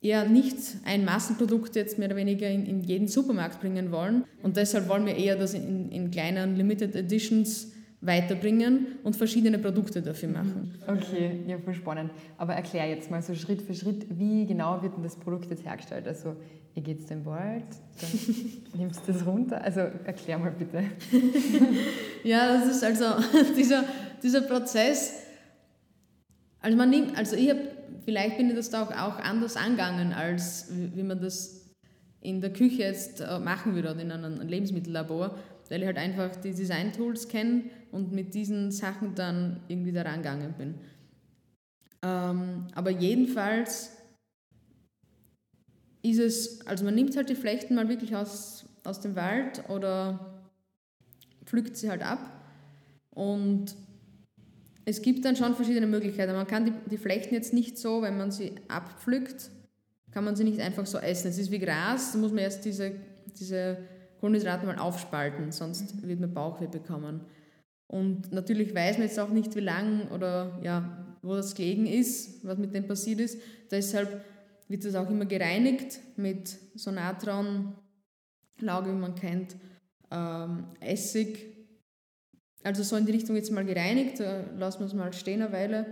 ja 0.00 0.24
nicht 0.24 0.56
ein 0.84 1.04
Massenprodukt 1.04 1.76
jetzt 1.76 1.98
mehr 1.98 2.08
oder 2.08 2.16
weniger 2.16 2.48
in, 2.48 2.64
in 2.64 2.82
jeden 2.82 3.08
Supermarkt 3.08 3.60
bringen 3.60 3.92
wollen. 3.92 4.24
Und 4.42 4.56
deshalb 4.56 4.88
wollen 4.88 5.04
wir 5.04 5.16
eher 5.16 5.36
das 5.36 5.52
in, 5.52 5.90
in 5.90 6.10
kleinen 6.10 6.56
Limited 6.56 6.96
Editions 6.96 7.72
weiterbringen 8.02 8.98
und 9.04 9.14
verschiedene 9.14 9.58
Produkte 9.58 10.00
dafür 10.00 10.30
machen. 10.30 10.74
Okay, 10.86 11.42
ja, 11.46 11.58
voll 11.58 11.74
spannend. 11.74 12.10
Aber 12.38 12.54
erklär 12.54 12.88
jetzt 12.88 13.10
mal 13.10 13.20
so 13.20 13.34
Schritt 13.34 13.60
für 13.60 13.74
Schritt, 13.74 14.06
wie 14.08 14.46
genau 14.46 14.82
wird 14.82 14.96
denn 14.96 15.02
das 15.02 15.16
Produkt 15.16 15.50
jetzt 15.50 15.66
hergestellt? 15.66 16.08
Also 16.08 16.36
ihr 16.74 16.82
geht 16.82 17.08
den 17.10 17.26
Wald, 17.26 17.66
dann 18.00 18.10
nimmst 18.78 19.06
du 19.06 19.12
das 19.12 19.26
runter. 19.26 19.62
Also 19.62 19.80
erklär 19.80 20.38
mal 20.38 20.50
bitte. 20.50 20.82
ja, 22.24 22.54
das 22.54 22.76
ist 22.76 22.84
also 22.84 23.04
dieser, 23.56 23.84
dieser 24.22 24.42
Prozess. 24.42 25.14
Also 26.62 26.76
man 26.78 26.88
nimmt, 26.88 27.18
also 27.18 27.36
ich 27.36 27.50
habe, 27.50 27.60
vielleicht 28.04 28.38
bin 28.38 28.48
ich 28.48 28.56
das 28.56 28.70
da 28.70 28.82
auch, 28.82 28.92
auch 28.92 29.18
anders 29.18 29.56
angegangen, 29.56 30.14
als 30.14 30.68
wie 30.70 31.02
man 31.02 31.20
das 31.20 31.66
in 32.22 32.40
der 32.40 32.52
Küche 32.52 32.82
jetzt 32.82 33.20
äh, 33.20 33.38
machen 33.38 33.74
würde 33.74 33.90
oder 33.90 34.00
in 34.00 34.10
einem 34.10 34.40
Lebensmittellabor, 34.46 35.36
weil 35.68 35.80
ich 35.80 35.86
halt 35.86 35.98
einfach 35.98 36.36
die 36.36 36.52
Design-Tools 36.52 37.28
kenne 37.28 37.64
und 37.92 38.12
mit 38.12 38.34
diesen 38.34 38.70
Sachen 38.70 39.14
dann 39.14 39.60
irgendwie 39.68 39.92
da 39.92 40.02
rangegangen 40.02 40.52
bin. 40.54 40.74
Ähm, 42.02 42.66
aber 42.74 42.90
jedenfalls 42.90 43.96
ist 46.02 46.18
es, 46.18 46.66
also 46.66 46.84
man 46.84 46.94
nimmt 46.94 47.16
halt 47.16 47.28
die 47.28 47.34
Flechten 47.34 47.74
mal 47.74 47.88
wirklich 47.88 48.16
aus, 48.16 48.66
aus 48.84 49.00
dem 49.00 49.16
Wald 49.16 49.68
oder 49.68 50.48
pflückt 51.44 51.76
sie 51.76 51.90
halt 51.90 52.02
ab 52.02 52.20
und 53.10 53.76
es 54.84 55.02
gibt 55.02 55.24
dann 55.24 55.36
schon 55.36 55.54
verschiedene 55.54 55.86
Möglichkeiten. 55.86 56.32
Man 56.32 56.46
kann 56.46 56.64
die, 56.64 56.72
die 56.90 56.96
Flechten 56.96 57.34
jetzt 57.34 57.52
nicht 57.52 57.78
so, 57.78 58.02
wenn 58.02 58.16
man 58.16 58.30
sie 58.30 58.54
abpflückt, 58.68 59.50
kann 60.10 60.24
man 60.24 60.36
sie 60.36 60.44
nicht 60.44 60.60
einfach 60.60 60.86
so 60.86 60.98
essen. 60.98 61.28
Es 61.28 61.38
ist 61.38 61.50
wie 61.50 61.58
Gras, 61.58 62.12
da 62.12 62.18
muss 62.18 62.32
man 62.32 62.40
erst 62.40 62.64
diese, 62.64 62.92
diese 63.38 63.78
Kohlenhydrate 64.20 64.66
mal 64.66 64.78
aufspalten, 64.78 65.52
sonst 65.52 66.06
wird 66.06 66.20
man 66.20 66.32
Bauchweh 66.32 66.66
bekommen. 66.66 67.20
Und 67.90 68.30
natürlich 68.30 68.72
weiß 68.72 68.98
man 68.98 69.08
jetzt 69.08 69.18
auch 69.18 69.30
nicht, 69.30 69.56
wie 69.56 69.60
lang 69.60 70.08
oder 70.12 70.60
ja, 70.62 71.16
wo 71.22 71.34
das 71.34 71.56
gelegen 71.56 71.86
ist, 71.86 72.44
was 72.46 72.56
mit 72.56 72.72
dem 72.72 72.86
passiert 72.86 73.18
ist. 73.18 73.40
Deshalb 73.68 74.24
wird 74.68 74.84
das 74.84 74.94
auch 74.94 75.10
immer 75.10 75.24
gereinigt 75.24 75.98
mit 76.16 76.56
so 76.76 76.92
Natronlauge, 76.92 77.74
wie 78.60 78.92
man 78.92 79.16
kennt, 79.16 79.56
ähm, 80.12 80.66
Essig. 80.78 81.48
Also 82.62 82.84
so 82.84 82.94
in 82.94 83.06
die 83.06 83.12
Richtung 83.12 83.34
jetzt 83.34 83.50
mal 83.50 83.64
gereinigt, 83.64 84.20
da 84.20 84.44
lassen 84.56 84.80
wir 84.80 84.86
es 84.86 84.94
mal 84.94 85.12
stehen 85.12 85.42
eine 85.42 85.52
Weile. 85.52 85.86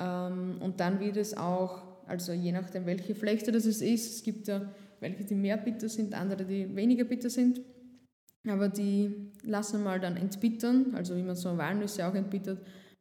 Ähm, 0.00 0.56
und 0.58 0.80
dann 0.80 0.98
wird 0.98 1.16
es 1.18 1.36
auch, 1.36 1.82
also 2.08 2.32
je 2.32 2.50
nachdem, 2.50 2.84
welche 2.84 3.14
Flechte 3.14 3.52
das 3.52 3.64
ist, 3.64 3.80
es 3.80 4.22
gibt 4.24 4.48
ja 4.48 4.72
welche, 4.98 5.24
die 5.24 5.36
mehr 5.36 5.56
bitter 5.56 5.88
sind, 5.88 6.14
andere, 6.14 6.44
die 6.44 6.74
weniger 6.74 7.04
bitter 7.04 7.30
sind. 7.30 7.60
Aber 8.48 8.68
die 8.68 9.30
lassen 9.44 9.84
mal 9.84 10.00
dann 10.00 10.16
entbittern, 10.16 10.94
also 10.94 11.16
wie 11.16 11.22
man 11.22 11.36
so 11.36 11.56
Walnüsse 11.56 12.06
auch 12.06 12.14
entbittert, 12.14 12.58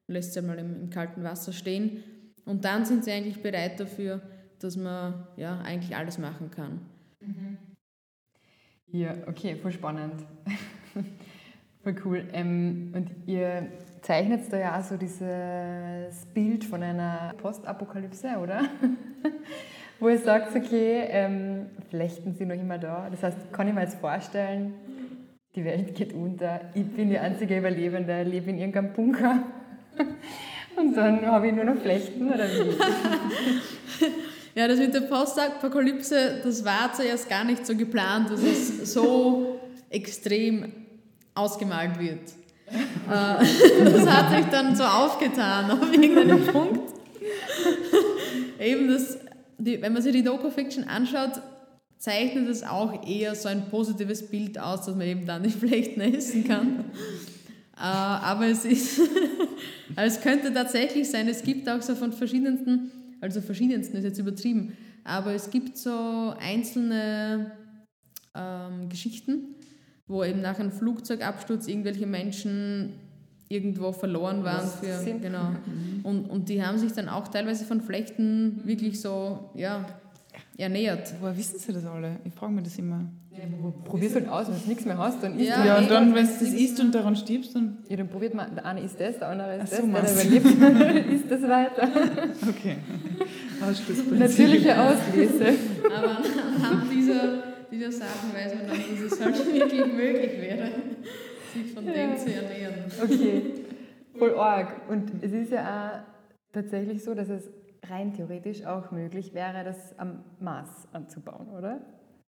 lässt 0.07 0.33
sie 0.33 0.41
mal 0.41 0.59
im, 0.59 0.81
im 0.81 0.89
kalten 0.89 1.23
Wasser 1.23 1.51
stehen. 1.51 2.03
Und 2.45 2.65
dann 2.65 2.85
sind 2.85 3.03
sie 3.05 3.11
eigentlich 3.11 3.41
bereit 3.41 3.79
dafür, 3.79 4.21
dass 4.59 4.77
man 4.77 5.27
ja 5.37 5.59
eigentlich 5.61 5.95
alles 5.95 6.17
machen 6.17 6.51
kann. 6.51 6.81
Mhm. 7.19 7.57
Ja, 8.87 9.15
okay, 9.27 9.55
voll 9.55 9.71
spannend. 9.71 10.25
voll 11.83 11.95
cool. 12.05 12.27
Ähm, 12.33 12.91
und 12.93 13.09
ihr 13.25 13.67
zeichnet 14.01 14.51
da 14.51 14.57
ja 14.57 14.79
auch 14.79 14.83
so 14.83 14.97
dieses 14.97 16.25
Bild 16.33 16.63
von 16.65 16.83
einer 16.83 17.33
Postapokalypse, 17.37 18.37
oder? 18.37 18.63
Wo 19.99 20.09
ihr 20.09 20.17
sagt, 20.17 20.55
okay, 20.55 21.05
ähm, 21.09 21.67
Flechten 21.89 22.33
sind 22.33 22.49
noch 22.49 22.55
immer 22.55 22.79
da. 22.79 23.09
Das 23.09 23.23
heißt, 23.23 23.53
kann 23.53 23.67
ich 23.67 23.73
mir 23.73 23.81
jetzt 23.81 23.99
vorstellen, 23.99 24.73
die 25.55 25.65
Welt 25.65 25.95
geht 25.95 26.13
unter, 26.13 26.61
ich 26.73 26.85
bin 26.85 27.09
die 27.09 27.17
einzige 27.17 27.57
Überlebende, 27.57 28.23
lebe 28.23 28.49
in 28.49 28.57
irgendeinem 28.57 28.93
Bunker. 28.93 29.43
Und 30.77 30.95
dann 30.95 31.25
habe 31.25 31.47
ich 31.47 31.53
nur 31.53 31.65
noch 31.65 31.75
Flechten, 31.75 32.31
oder 32.31 32.45
wie? 32.45 32.75
Ja, 34.53 34.67
das 34.67 34.79
mit 34.79 34.93
der 34.93 35.01
Postapokalypse, 35.01 36.41
das 36.43 36.65
war 36.65 36.91
zuerst 36.91 37.29
gar 37.29 37.45
nicht 37.45 37.65
so 37.65 37.73
geplant, 37.73 38.29
dass 38.29 38.43
es 38.43 38.93
so 38.93 39.61
extrem 39.89 40.73
ausgemalt 41.33 41.97
wird. 41.97 42.19
Äh, 42.69 42.75
das 43.85 44.05
hat 44.09 44.35
sich 44.35 44.45
dann 44.47 44.75
so 44.75 44.83
aufgetan 44.83 45.71
auf 45.71 45.93
irgendeinem 45.93 46.45
Punkt. 46.47 46.93
Eben 48.59 48.89
das, 48.89 49.19
die, 49.57 49.81
wenn 49.81 49.93
man 49.93 50.01
sich 50.01 50.11
die 50.11 50.23
Doku-Fiction 50.23 50.83
anschaut, 50.83 51.41
zeichnet 52.01 52.47
es 52.47 52.63
auch 52.63 53.07
eher 53.07 53.35
so 53.35 53.47
ein 53.47 53.69
positives 53.69 54.27
Bild 54.27 54.57
aus, 54.59 54.85
dass 54.85 54.95
man 54.95 55.07
eben 55.07 55.25
dann 55.25 55.43
die 55.43 55.49
Flechten 55.49 56.01
essen 56.01 56.47
kann. 56.47 56.85
Äh, 57.77 57.83
aber 57.83 58.47
es 58.47 58.65
ist, 58.65 58.99
es 59.95 60.21
könnte 60.21 60.53
tatsächlich 60.53 61.09
sein, 61.09 61.27
es 61.27 61.43
gibt 61.43 61.69
auch 61.69 61.81
so 61.81 61.95
von 61.95 62.11
verschiedensten 62.11 62.91
also 63.21 63.39
verschiedensten 63.39 63.97
ist 63.97 64.03
jetzt 64.03 64.19
übertrieben, 64.19 64.75
aber 65.03 65.33
es 65.33 65.49
gibt 65.51 65.77
so 65.77 66.33
einzelne 66.39 67.51
ähm, 68.35 68.89
Geschichten, 68.89 69.55
wo 70.07 70.23
eben 70.23 70.41
nach 70.41 70.59
einem 70.59 70.71
Flugzeugabsturz 70.71 71.67
irgendwelche 71.67 72.07
Menschen 72.07 72.93
irgendwo 73.47 73.91
verloren 73.91 74.43
waren. 74.43 74.67
Für, 74.67 75.03
genau. 75.19 75.51
Mhm. 75.51 75.99
Und, 76.03 76.25
und 76.25 76.49
die 76.49 76.63
haben 76.63 76.77
sich 76.77 76.93
dann 76.93 77.09
auch 77.09 77.27
teilweise 77.27 77.65
von 77.65 77.81
Flechten 77.81 78.61
wirklich 78.65 78.99
so 78.99 79.51
ja, 79.55 79.85
ernährt. 80.57 81.13
Woher 81.19 81.37
wissen 81.37 81.59
sie 81.59 81.73
das 81.73 81.85
alle? 81.85 82.17
Ich 82.23 82.33
frage 82.33 82.53
mich 82.53 82.63
das 82.63 82.77
immer. 82.77 83.09
Ja, 83.31 83.39
probier's 83.85 84.13
halt 84.13 84.27
aus, 84.27 84.47
wenn 84.47 84.61
du 84.61 84.67
nichts 84.67 84.85
mehr 84.85 84.97
hast, 84.97 85.23
dann 85.23 85.39
isst 85.39 85.49
ja, 85.49 85.61
du. 85.61 85.67
Ja, 85.67 85.77
und 85.77 85.89
dann, 85.89 86.13
wenn 86.13 86.25
du 86.25 86.33
das 86.33 86.41
isst 86.41 86.79
und 86.81 86.93
daran 86.93 87.15
stirbst, 87.15 87.55
dann... 87.55 87.77
Ja, 87.87 87.95
dann 87.95 88.09
probiert 88.09 88.33
man, 88.33 88.53
der 88.55 88.65
eine 88.65 88.81
isst 88.81 88.99
das, 88.99 89.19
der 89.19 89.29
andere 89.29 89.55
isst 89.57 89.73
so, 89.77 89.87
das, 89.87 90.15
der 90.17 90.25
überlebt, 90.25 91.13
isst 91.13 91.31
das 91.31 91.41
weiter. 91.43 91.87
Okay. 92.49 92.77
Natürliche 94.11 94.79
Auslese. 94.79 95.45
Aber 95.85 96.17
anhand 96.17 96.91
dieser, 96.91 97.43
dieser 97.71 97.91
Sachen 97.91 98.33
weiß 98.33 98.55
man 98.55 98.67
dann, 98.67 98.77
dass 98.77 99.13
es 99.13 99.21
halt 99.23 99.53
wirklich 99.53 99.85
möglich 99.85 100.41
wäre, 100.41 100.69
sich 101.53 101.73
von 101.73 101.85
ja. 101.85 101.93
dem 101.93 102.17
zu 102.17 102.33
ernähren. 102.33 102.73
Okay. 103.01 103.41
Voll 104.17 104.35
arg. 104.35 104.89
Und 104.89 105.11
es 105.21 105.31
ist 105.31 105.51
ja 105.51 106.03
auch 106.03 106.53
tatsächlich 106.53 107.01
so, 107.01 107.13
dass 107.13 107.29
es 107.29 107.49
rein 107.83 108.13
theoretisch 108.13 108.65
auch 108.65 108.91
möglich 108.91 109.33
wäre, 109.33 109.63
das 109.63 109.97
am 109.97 110.23
Mars 110.39 110.87
anzubauen, 110.93 111.49
oder? 111.49 111.81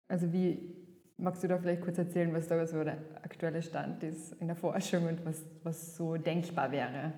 Also 0.08 0.32
wie 0.34 0.76
magst 1.18 1.44
du 1.44 1.48
da 1.48 1.58
vielleicht 1.58 1.82
kurz 1.82 1.98
erzählen, 1.98 2.34
was 2.34 2.48
da 2.48 2.66
so 2.66 2.84
der 2.84 2.98
aktuelle 3.22 3.62
Stand 3.62 4.04
ist 4.04 4.34
in 4.42 4.48
der 4.48 4.56
Forschung 4.56 5.08
und 5.08 5.26
was, 5.26 5.46
was 5.64 5.96
so 5.96 6.18
denkbar 6.18 6.72
wäre? 6.72 7.14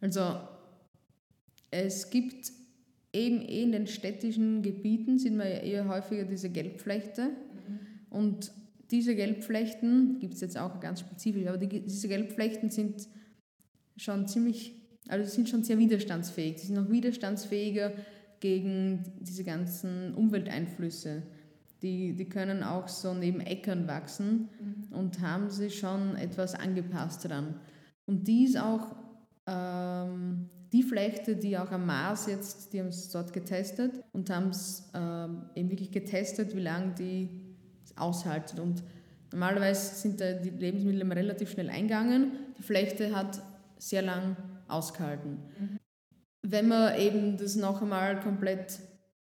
Also 0.00 0.38
es 1.70 2.10
gibt 2.10 2.52
eben 3.12 3.40
eh 3.42 3.62
in 3.62 3.72
den 3.72 3.86
städtischen 3.86 4.62
Gebieten 4.62 5.18
sind 5.18 5.36
wir 5.36 5.48
ja 5.48 5.58
eher 5.60 5.88
häufiger 5.88 6.24
diese 6.24 6.50
Gelbflechte 6.50 7.28
mhm. 7.28 7.78
und 8.10 8.52
diese 8.90 9.14
Gelbflechten 9.16 10.18
gibt 10.18 10.34
es 10.34 10.40
jetzt 10.40 10.58
auch 10.58 10.80
ganz 10.80 11.00
spezifisch, 11.00 11.46
aber 11.46 11.58
die, 11.58 11.80
diese 11.80 12.08
Gelbflechten 12.08 12.70
sind 12.70 13.08
schon 13.96 14.26
ziemlich, 14.28 14.83
also 15.08 15.30
sind 15.30 15.48
schon 15.48 15.62
sehr 15.62 15.78
widerstandsfähig. 15.78 16.58
Sie 16.58 16.66
sind 16.68 16.76
noch 16.76 16.90
widerstandsfähiger 16.90 17.92
gegen 18.40 19.04
diese 19.20 19.44
ganzen 19.44 20.14
Umwelteinflüsse. 20.14 21.22
Die, 21.82 22.14
die 22.14 22.28
können 22.28 22.62
auch 22.62 22.88
so 22.88 23.12
neben 23.14 23.40
Äckern 23.40 23.86
wachsen 23.86 24.48
mhm. 24.58 24.96
und 24.96 25.20
haben 25.20 25.50
sich 25.50 25.78
schon 25.78 26.16
etwas 26.16 26.54
angepasst 26.54 27.28
dran. 27.28 27.60
Und 28.06 28.26
die 28.26 28.44
ist 28.44 28.58
auch 28.58 28.96
ähm, 29.46 30.48
die 30.72 30.82
Flechte, 30.82 31.36
die 31.36 31.56
auch 31.58 31.70
am 31.70 31.86
Mars 31.86 32.26
jetzt, 32.26 32.72
die 32.72 32.80
haben 32.80 32.88
es 32.88 33.10
dort 33.10 33.32
getestet 33.32 34.02
und 34.12 34.30
haben 34.30 34.48
es 34.48 34.90
ähm, 34.94 35.42
eben 35.54 35.70
wirklich 35.70 35.92
getestet, 35.92 36.56
wie 36.56 36.60
lange 36.60 36.94
die 36.94 37.28
aushalten. 37.96 38.60
Und 38.60 38.82
normalerweise 39.30 39.94
sind 39.94 40.20
da 40.20 40.32
die 40.32 40.50
Lebensmittel 40.50 41.12
relativ 41.12 41.50
schnell 41.50 41.70
eingegangen. 41.70 42.32
Die 42.58 42.62
Flechte 42.62 43.14
hat 43.14 43.40
sehr 43.78 44.02
lang 44.02 44.36
ausgehalten. 44.74 45.38
Mhm. 45.58 45.78
Wenn 46.42 46.68
man 46.68 46.98
eben 46.98 47.36
das 47.36 47.56
noch 47.56 47.80
einmal 47.80 48.20
komplett 48.20 48.78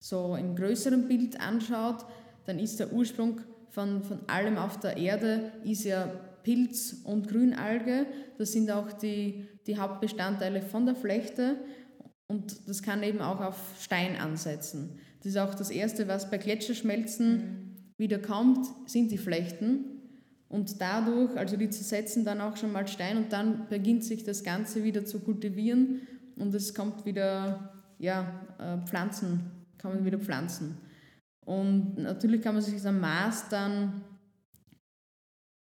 so 0.00 0.36
im 0.36 0.56
größeren 0.56 1.08
Bild 1.08 1.40
anschaut, 1.40 2.04
dann 2.46 2.58
ist 2.58 2.80
der 2.80 2.92
Ursprung 2.92 3.40
von, 3.70 4.02
von 4.02 4.20
allem 4.28 4.58
auf 4.58 4.78
der 4.78 4.96
Erde 4.96 5.52
ist 5.64 5.84
ja 5.84 6.06
Pilz 6.42 7.02
und 7.04 7.28
Grünalge. 7.28 8.06
Das 8.38 8.52
sind 8.52 8.70
auch 8.70 8.92
die, 8.92 9.48
die 9.66 9.78
Hauptbestandteile 9.78 10.62
von 10.62 10.86
der 10.86 10.94
Flechte 10.94 11.56
und 12.26 12.68
das 12.68 12.82
kann 12.82 13.02
eben 13.02 13.20
auch 13.20 13.40
auf 13.40 13.56
Stein 13.80 14.16
ansetzen. 14.16 14.98
Das 15.18 15.26
ist 15.32 15.38
auch 15.38 15.54
das 15.54 15.70
Erste, 15.70 16.08
was 16.08 16.30
bei 16.30 16.38
Gletscherschmelzen 16.38 17.36
mhm. 17.36 17.76
wieder 17.96 18.18
kommt, 18.18 18.66
sind 18.86 19.10
die 19.10 19.18
Flechten. 19.18 19.93
Und 20.48 20.80
dadurch, 20.80 21.36
also 21.36 21.56
die 21.56 21.70
zersetzen 21.70 22.24
dann 22.24 22.40
auch 22.40 22.56
schon 22.56 22.72
mal 22.72 22.86
Stein 22.86 23.16
und 23.16 23.32
dann 23.32 23.68
beginnt 23.68 24.04
sich 24.04 24.24
das 24.24 24.44
Ganze 24.44 24.84
wieder 24.84 25.04
zu 25.04 25.20
kultivieren 25.20 26.02
und 26.36 26.54
es 26.54 26.74
kommt 26.74 27.04
wieder, 27.04 27.72
ja, 27.98 28.46
äh, 28.58 28.86
Pflanzen, 28.86 29.40
kommen 29.80 30.04
wieder 30.04 30.18
Pflanzen. 30.18 30.76
Und 31.44 31.98
natürlich 31.98 32.40
kann 32.42 32.54
man 32.54 32.62
sich 32.62 32.86
am 32.86 33.00
Mars 33.00 33.48
dann, 33.48 34.02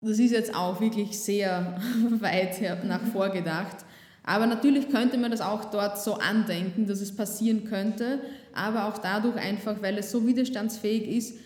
das 0.01 0.19
ist 0.19 0.31
jetzt 0.31 0.53
auch 0.53 0.79
wirklich 0.81 1.17
sehr 1.17 1.79
weit 2.19 2.83
nach 2.85 3.01
vorgedacht, 3.01 3.85
aber 4.23 4.47
natürlich 4.47 4.89
könnte 4.89 5.17
man 5.17 5.29
das 5.29 5.41
auch 5.41 5.65
dort 5.65 6.01
so 6.01 6.15
andenken, 6.15 6.87
dass 6.87 6.99
es 6.99 7.15
passieren 7.15 7.63
könnte, 7.65 8.19
aber 8.53 8.85
auch 8.85 8.97
dadurch 8.97 9.35
einfach, 9.35 9.81
weil 9.81 9.99
es 9.99 10.09
so 10.09 10.25
widerstandsfähig 10.25 11.07
ist, 11.07 11.37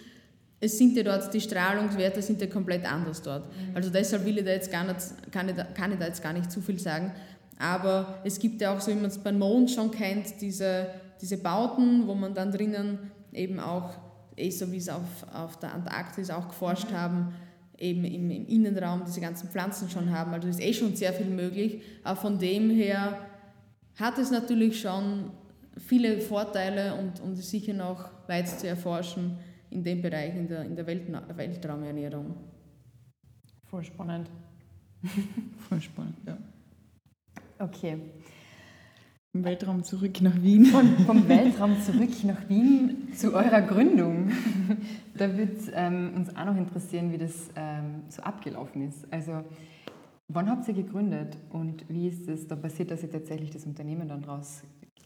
es 0.62 0.78
sind 0.78 0.96
ja 0.98 1.04
dort, 1.04 1.34
die 1.34 1.40
Strahlungswerte 1.40 2.22
sind 2.22 2.42
ja 2.42 2.48
komplett 2.48 2.90
anders 2.92 3.22
dort. 3.22 3.46
Mhm. 3.46 3.76
Also 3.76 3.90
deshalb 3.90 4.26
will 4.26 4.38
ich 4.38 4.46
da 4.46 4.52
jetzt 4.52 4.72
gar 4.72 4.84
nicht, 4.84 5.00
kann, 5.32 5.48
ich 5.48 5.56
da, 5.56 5.64
kann 5.64 5.92
ich 5.92 6.00
da 6.00 6.06
jetzt 6.06 6.22
gar 6.22 6.34
nicht 6.34 6.52
zu 6.52 6.62
viel 6.62 6.80
sagen. 6.80 7.12
Aber 7.58 8.20
es 8.24 8.40
gibt 8.40 8.62
ja 8.62 8.76
auch 8.76 8.82
so, 8.82 8.92
wie 8.92 8.96
man 8.96 9.06
es 9.06 9.18
beim 9.18 9.40
Mond 9.40 9.72
schon 9.72 9.92
kennt, 9.92 10.42
diese, 10.42 10.88
diese 11.22 11.38
Bauten, 11.38 12.08
wo 12.08 12.14
man 12.14 12.34
dann 12.34 12.52
drinnen 12.52 13.12
eben 13.34 13.60
auch 13.60 13.92
eh 14.36 14.50
so 14.50 14.72
wie 14.72 14.78
es 14.78 14.90
auf, 14.90 15.26
auf 15.34 15.60
der 15.60 15.74
Antarktis 15.74 16.30
auch 16.30 16.48
geforscht 16.48 16.92
haben, 16.94 17.34
eben 17.78 18.04
im, 18.06 18.30
im 18.32 18.48
Innenraum 18.48 19.04
diese 19.06 19.22
ganzen 19.22 19.50
Pflanzen 19.50 19.90
schon 19.90 20.12
haben. 20.12 20.34
Also 20.34 20.48
ist 20.48 20.62
eh 20.62 20.74
schon 20.74 20.96
sehr 20.96 21.14
viel 21.14 21.28
möglich. 21.28 21.82
Aber 22.04 22.20
von 22.20 22.40
dem 22.40 22.70
her 22.70 23.20
hat 23.98 24.18
es 24.18 24.32
natürlich 24.32 24.80
schon 24.80 25.32
viele 25.78 26.20
Vorteile 26.20 26.96
und, 26.96 27.22
und 27.22 27.38
ist 27.38 27.50
sicher 27.50 27.74
noch 27.74 28.10
weit 28.28 28.48
zu 28.48 28.68
erforschen 28.68 29.38
in 29.72 29.84
dem 29.84 30.02
Bereich, 30.02 30.36
in 30.36 30.48
der, 30.48 30.64
in 30.64 30.76
der 30.76 30.86
Welt, 30.88 31.04
Weltraumernährung. 31.36 32.36
Voll 33.66 33.84
spannend. 33.84 34.30
Voll 35.70 35.82
spannend, 35.82 36.18
ja. 36.26 36.38
Okay. 37.60 38.00
Vom 39.32 39.44
Weltraum 39.44 39.84
zurück 39.84 40.22
nach 40.22 40.42
Wien. 40.42 40.66
Von, 40.66 40.98
vom 41.06 41.28
Weltraum 41.28 41.80
zurück 41.82 42.24
nach 42.24 42.50
Wien 42.50 43.14
zu 43.14 43.34
eurer 43.36 43.62
Gründung. 43.62 44.32
Da 45.16 45.38
wird 45.38 45.60
ähm, 45.74 46.14
uns 46.16 46.36
auch 46.36 46.46
noch 46.46 46.56
interessieren, 46.56 47.12
wie 47.12 47.20
das 47.20 47.50
ähm, 47.56 48.04
so 48.10 48.24
abgelaufen 48.24 48.88
ist. 48.88 49.06
Also, 49.14 49.44
wann 50.30 50.50
habt 50.50 50.68
ihr 50.68 50.74
gegründet 50.74 51.38
und 51.52 51.88
wie 51.90 52.08
ist 52.08 52.28
es 52.28 52.48
da 52.48 52.56
passiert, 52.56 52.90
dass 52.90 53.04
ihr 53.04 53.12
tatsächlich 53.12 53.52
das 53.52 53.66
Unternehmen 53.66 54.08
dann 54.08 54.22
daraus 54.22 54.64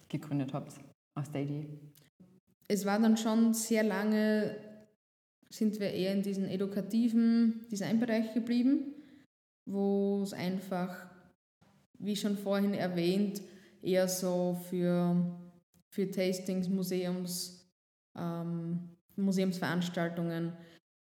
gegründet 0.07 0.53
habt, 0.53 0.73
aus 1.15 1.29
der 1.31 1.41
Idee? 1.41 1.67
Es 2.73 2.85
war 2.85 2.97
dann 2.97 3.17
schon 3.17 3.53
sehr 3.53 3.83
lange, 3.83 4.55
sind 5.47 5.79
wir 5.79 5.91
eher 5.91 6.11
in 6.11 6.23
diesem 6.23 6.45
edukativen 6.45 7.67
Designbereich 7.71 8.33
geblieben, 8.33 8.95
wo 9.67 10.21
es 10.23 10.33
einfach, 10.33 11.05
wie 11.99 12.15
schon 12.15 12.35
vorhin 12.35 12.73
erwähnt, 12.73 13.43
eher 13.83 14.07
so 14.07 14.59
für, 14.71 15.15
für 15.89 16.09
Tastings, 16.09 16.67
Museums, 16.67 17.71
ähm, 18.17 18.89
Museumsveranstaltungen 19.17 20.53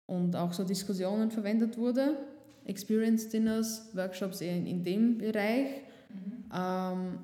und 0.06 0.34
auch 0.34 0.52
so 0.52 0.64
Diskussionen 0.64 1.30
verwendet 1.30 1.78
wurde. 1.78 2.18
Experience 2.64 3.28
Dinners, 3.28 3.94
Workshops 3.94 4.40
eher 4.40 4.56
in, 4.56 4.66
in 4.66 4.82
dem 4.82 5.18
Bereich. 5.18 5.82
Mhm. 6.08 6.50
Ähm, 6.52 7.18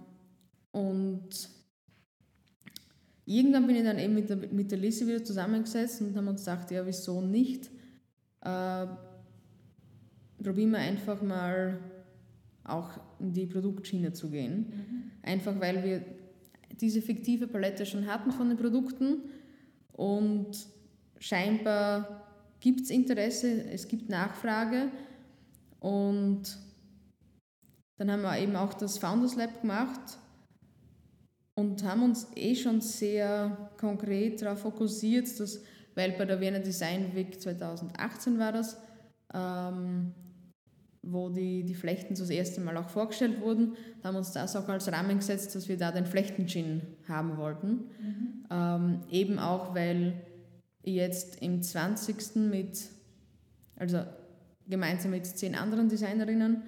und 0.70 1.59
irgendwann 3.30 3.66
bin 3.66 3.76
ich 3.76 3.84
dann 3.84 3.98
eben 3.98 4.14
mit 4.14 4.28
der, 4.28 4.36
mit 4.36 4.70
der 4.70 4.78
Lise 4.78 5.06
wieder 5.06 5.22
zusammengesetzt 5.22 6.00
und 6.00 6.16
haben 6.16 6.28
uns 6.28 6.44
gedacht, 6.44 6.70
ja, 6.70 6.84
wieso 6.84 7.20
nicht? 7.20 7.70
Äh, 8.40 8.86
probieren 10.42 10.72
wir 10.72 10.78
einfach 10.78 11.22
mal 11.22 11.78
auch 12.64 12.90
in 13.20 13.32
die 13.32 13.46
Produktschiene 13.46 14.12
zu 14.12 14.30
gehen. 14.30 14.56
Mhm. 14.58 15.10
Einfach 15.22 15.58
weil 15.60 15.84
wir 15.84 16.04
diese 16.80 17.02
fiktive 17.02 17.46
Palette 17.46 17.86
schon 17.86 18.06
hatten 18.06 18.32
von 18.32 18.48
den 18.48 18.58
Produkten 18.58 19.22
und 19.92 20.66
scheinbar 21.18 22.26
gibt 22.58 22.80
es 22.80 22.90
Interesse, 22.90 23.64
es 23.70 23.86
gibt 23.86 24.08
Nachfrage 24.08 24.90
und 25.78 26.42
dann 27.98 28.10
haben 28.10 28.22
wir 28.22 28.38
eben 28.38 28.56
auch 28.56 28.74
das 28.74 28.98
Founders 28.98 29.36
Lab 29.36 29.60
gemacht 29.60 30.19
und 31.60 31.84
haben 31.84 32.02
uns 32.02 32.26
eh 32.34 32.54
schon 32.56 32.80
sehr 32.80 33.70
konkret 33.78 34.42
darauf 34.42 34.60
fokussiert, 34.60 35.38
dass, 35.38 35.62
weil 35.94 36.12
bei 36.12 36.24
der 36.24 36.40
Wiener 36.40 36.60
Design 36.60 37.14
Week 37.14 37.40
2018 37.40 38.38
war 38.38 38.52
das, 38.52 38.78
ähm, 39.34 40.12
wo 41.02 41.28
die, 41.28 41.64
die 41.64 41.74
Flechten 41.74 42.14
das 42.14 42.30
erste 42.30 42.60
Mal 42.60 42.76
auch 42.76 42.88
vorgestellt 42.88 43.40
wurden, 43.40 43.74
da 44.02 44.08
haben 44.08 44.16
uns 44.16 44.32
das 44.32 44.56
auch 44.56 44.68
als 44.68 44.90
Rahmen 44.90 45.18
gesetzt, 45.18 45.54
dass 45.54 45.68
wir 45.68 45.76
da 45.76 45.92
den 45.92 46.06
Flechten-Gin 46.06 46.82
haben 47.08 47.36
wollten. 47.36 47.68
Mhm. 47.68 48.44
Ähm, 48.50 49.00
eben 49.10 49.38
auch, 49.38 49.74
weil 49.74 50.14
jetzt 50.82 51.40
im 51.42 51.62
20. 51.62 52.36
mit, 52.36 52.88
also 53.76 54.02
gemeinsam 54.68 55.10
mit 55.10 55.26
zehn 55.26 55.54
anderen 55.54 55.88
Designerinnen, 55.88 56.62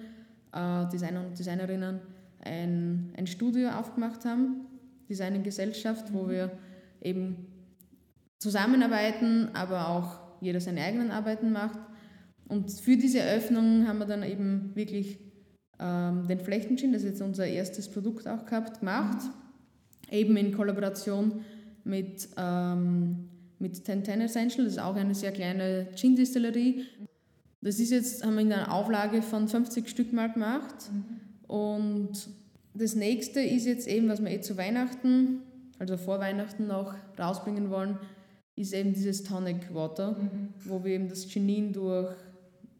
äh, 0.51 0.87
Designer 0.89 1.25
und 1.25 1.37
Designerinnen 1.37 1.99
ein, 2.43 3.13
ein 3.17 3.27
Studio 3.27 3.69
aufgemacht 3.69 4.25
haben, 4.25 4.67
Design-Gesellschaft, 5.09 6.09
mhm. 6.09 6.13
wo 6.13 6.29
wir 6.29 6.51
eben 7.01 7.47
zusammenarbeiten, 8.39 9.49
aber 9.53 9.89
auch 9.89 10.19
jeder 10.41 10.59
seine 10.59 10.81
eigenen 10.81 11.11
Arbeiten 11.11 11.51
macht 11.51 11.79
und 12.47 12.71
für 12.71 12.97
diese 12.97 13.19
Eröffnung 13.19 13.87
haben 13.87 13.99
wir 13.99 14.05
dann 14.05 14.23
eben 14.23 14.75
wirklich 14.75 15.17
ähm, 15.79 16.27
den 16.27 16.39
Flechtengin, 16.39 16.93
das 16.93 17.03
ist 17.03 17.09
jetzt 17.09 17.21
unser 17.21 17.47
erstes 17.47 17.89
Produkt 17.89 18.27
auch 18.27 18.45
gehabt, 18.45 18.79
gemacht. 18.79 19.23
Eben 20.11 20.37
in 20.37 20.53
Kollaboration 20.53 21.41
mit, 21.83 22.29
ähm, 22.37 23.29
mit 23.59 23.83
Ten 23.83 24.03
Ten 24.03 24.21
Essential, 24.21 24.65
das 24.65 24.73
ist 24.73 24.79
auch 24.79 24.95
eine 24.95 25.15
sehr 25.15 25.31
kleine 25.31 25.87
Gin-Distillerie. 25.95 26.85
Das 27.61 27.79
ist 27.79 27.91
jetzt, 27.91 28.25
haben 28.25 28.35
wir 28.35 28.41
in 28.41 28.53
einer 28.53 28.71
Auflage 28.71 29.21
von 29.21 29.47
50 29.47 29.89
Stück 29.89 30.13
mal 30.13 30.31
gemacht. 30.31 30.75
Mhm. 30.91 31.49
Und 31.49 32.29
das 32.73 32.95
nächste 32.95 33.41
ist 33.41 33.65
jetzt 33.65 33.87
eben, 33.87 34.09
was 34.09 34.23
wir 34.23 34.31
eh 34.31 34.41
zu 34.41 34.57
Weihnachten, 34.57 35.41
also 35.79 35.97
vor 35.97 36.19
Weihnachten 36.19 36.67
noch 36.67 36.95
rausbringen 37.19 37.69
wollen, 37.69 37.97
ist 38.55 38.73
eben 38.73 38.93
dieses 38.93 39.23
Tonic 39.23 39.73
Water, 39.73 40.11
mhm. 40.11 40.49
wo 40.65 40.83
wir 40.83 40.93
eben 40.93 41.09
das 41.09 41.27
Ginin 41.27 41.73
durch 41.73 42.15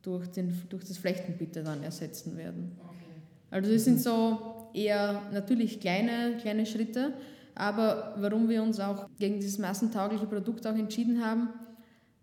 durch, 0.03 0.27
den, 0.27 0.53
durch 0.69 0.84
das 0.86 0.97
Flechtenbitter 0.97 1.63
dann 1.63 1.82
ersetzen 1.82 2.38
werden. 2.38 2.73
Okay. 2.77 3.21
Also 3.49 3.71
es 3.71 3.86
sind 3.86 3.99
so 3.99 4.69
eher 4.73 5.21
natürlich 5.32 5.79
kleine, 5.79 6.38
kleine 6.39 6.65
Schritte, 6.65 7.13
aber 7.56 8.15
warum 8.17 8.49
wir 8.49 8.62
uns 8.62 8.79
auch 8.79 9.08
gegen 9.17 9.39
dieses 9.39 9.58
massentaugliche 9.58 10.27
Produkt 10.27 10.67
auch 10.67 10.75
entschieden 10.75 11.23
haben, 11.25 11.49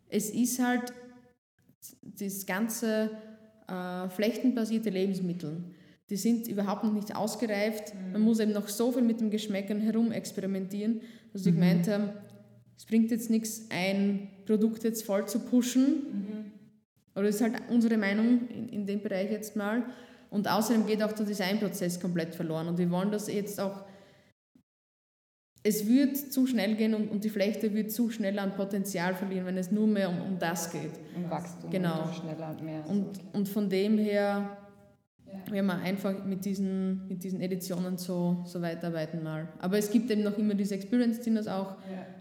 es 0.09 0.31
ist 0.31 0.63
halt 0.63 0.93
das 2.03 2.45
ganze 2.47 3.11
äh, 3.67 4.09
flechtenbasierte 4.09 4.91
Lebensmittel. 4.91 5.65
Die 6.11 6.17
sind 6.17 6.49
überhaupt 6.49 6.85
noch 6.85 6.93
nicht 6.93 7.15
ausgereift. 7.15 7.95
Mhm. 7.95 8.13
Man 8.13 8.23
muss 8.23 8.41
eben 8.41 8.53
noch 8.53 8.69
so 8.69 8.93
viel 8.93 9.03
mit 9.03 9.21
dem 9.21 9.31
Geschmäckern 9.31 9.81
herum 9.81 10.13
experimentieren, 10.13 11.01
dass 11.33 11.47
ich 11.47 11.53
mhm. 11.53 11.61
gemeint 11.61 11.89
habe, 11.89 12.15
es 12.77 12.85
bringt 12.85 13.11
jetzt 13.11 13.31
nichts, 13.31 13.67
ein 13.71 14.29
Produkt 14.47 14.85
jetzt 14.85 15.05
voll 15.05 15.27
zu 15.27 15.41
pushen. 15.41 15.85
Mhm. 15.85 16.53
Oder 17.15 17.29
ist 17.29 17.41
halt 17.41 17.55
unsere 17.71 17.97
Meinung 17.97 18.49
in, 18.49 18.69
in 18.69 18.87
dem 18.87 19.01
Bereich 19.03 19.31
jetzt 19.31 19.55
mal. 19.55 19.85
Und 20.31 20.49
außerdem 20.49 20.87
geht 20.87 21.03
auch 21.03 21.13
der 21.13 21.27
Designprozess 21.27 22.01
komplett 22.01 22.35
verloren. 22.35 22.69
Und 22.69 22.79
wir 22.79 22.91
wollen 22.91 23.11
das 23.11 23.33
jetzt 23.33 23.61
auch 23.61 23.85
es 25.63 25.87
wird 25.87 26.17
zu 26.17 26.47
schnell 26.47 26.75
gehen 26.75 26.95
und, 26.95 27.11
und 27.11 27.25
die 27.25 27.29
Flechte 27.29 27.75
wird 27.75 27.93
zu 27.93 28.11
schnell 28.11 28.39
an 28.39 28.55
Potenzial 28.55 29.15
verlieren, 29.15 29.47
wenn 29.47 29.59
es 29.59 29.71
nur 29.71 29.87
mehr 29.87 30.09
um, 30.09 30.21
um 30.21 30.39
das 30.39 30.71
geht. 30.73 30.93
Um 31.15 31.31
Wachstum. 31.31 31.71
Genau. 31.71 32.05
Und 32.05 32.15
schneller 32.15 32.51
und 32.51 32.63
mehr. 32.63 32.89
Und, 32.89 33.21
und 33.33 33.49
von 33.49 33.69
dem 33.69 33.99
her 33.99 34.57
wir 35.51 35.75
einfach 35.75 36.25
mit 36.25 36.45
diesen, 36.45 37.07
mit 37.09 37.25
diesen 37.25 37.41
Editionen 37.41 37.97
so, 37.97 38.39
so 38.45 38.61
weiterarbeiten 38.61 39.23
mal. 39.23 39.49
Aber 39.59 39.79
es 39.79 39.91
gibt 39.91 40.11
eben 40.11 40.23
noch 40.23 40.37
immer 40.39 40.55
diese 40.55 40.75
Experience 40.75 41.21
Dinners 41.21 41.49
auch 41.49 41.77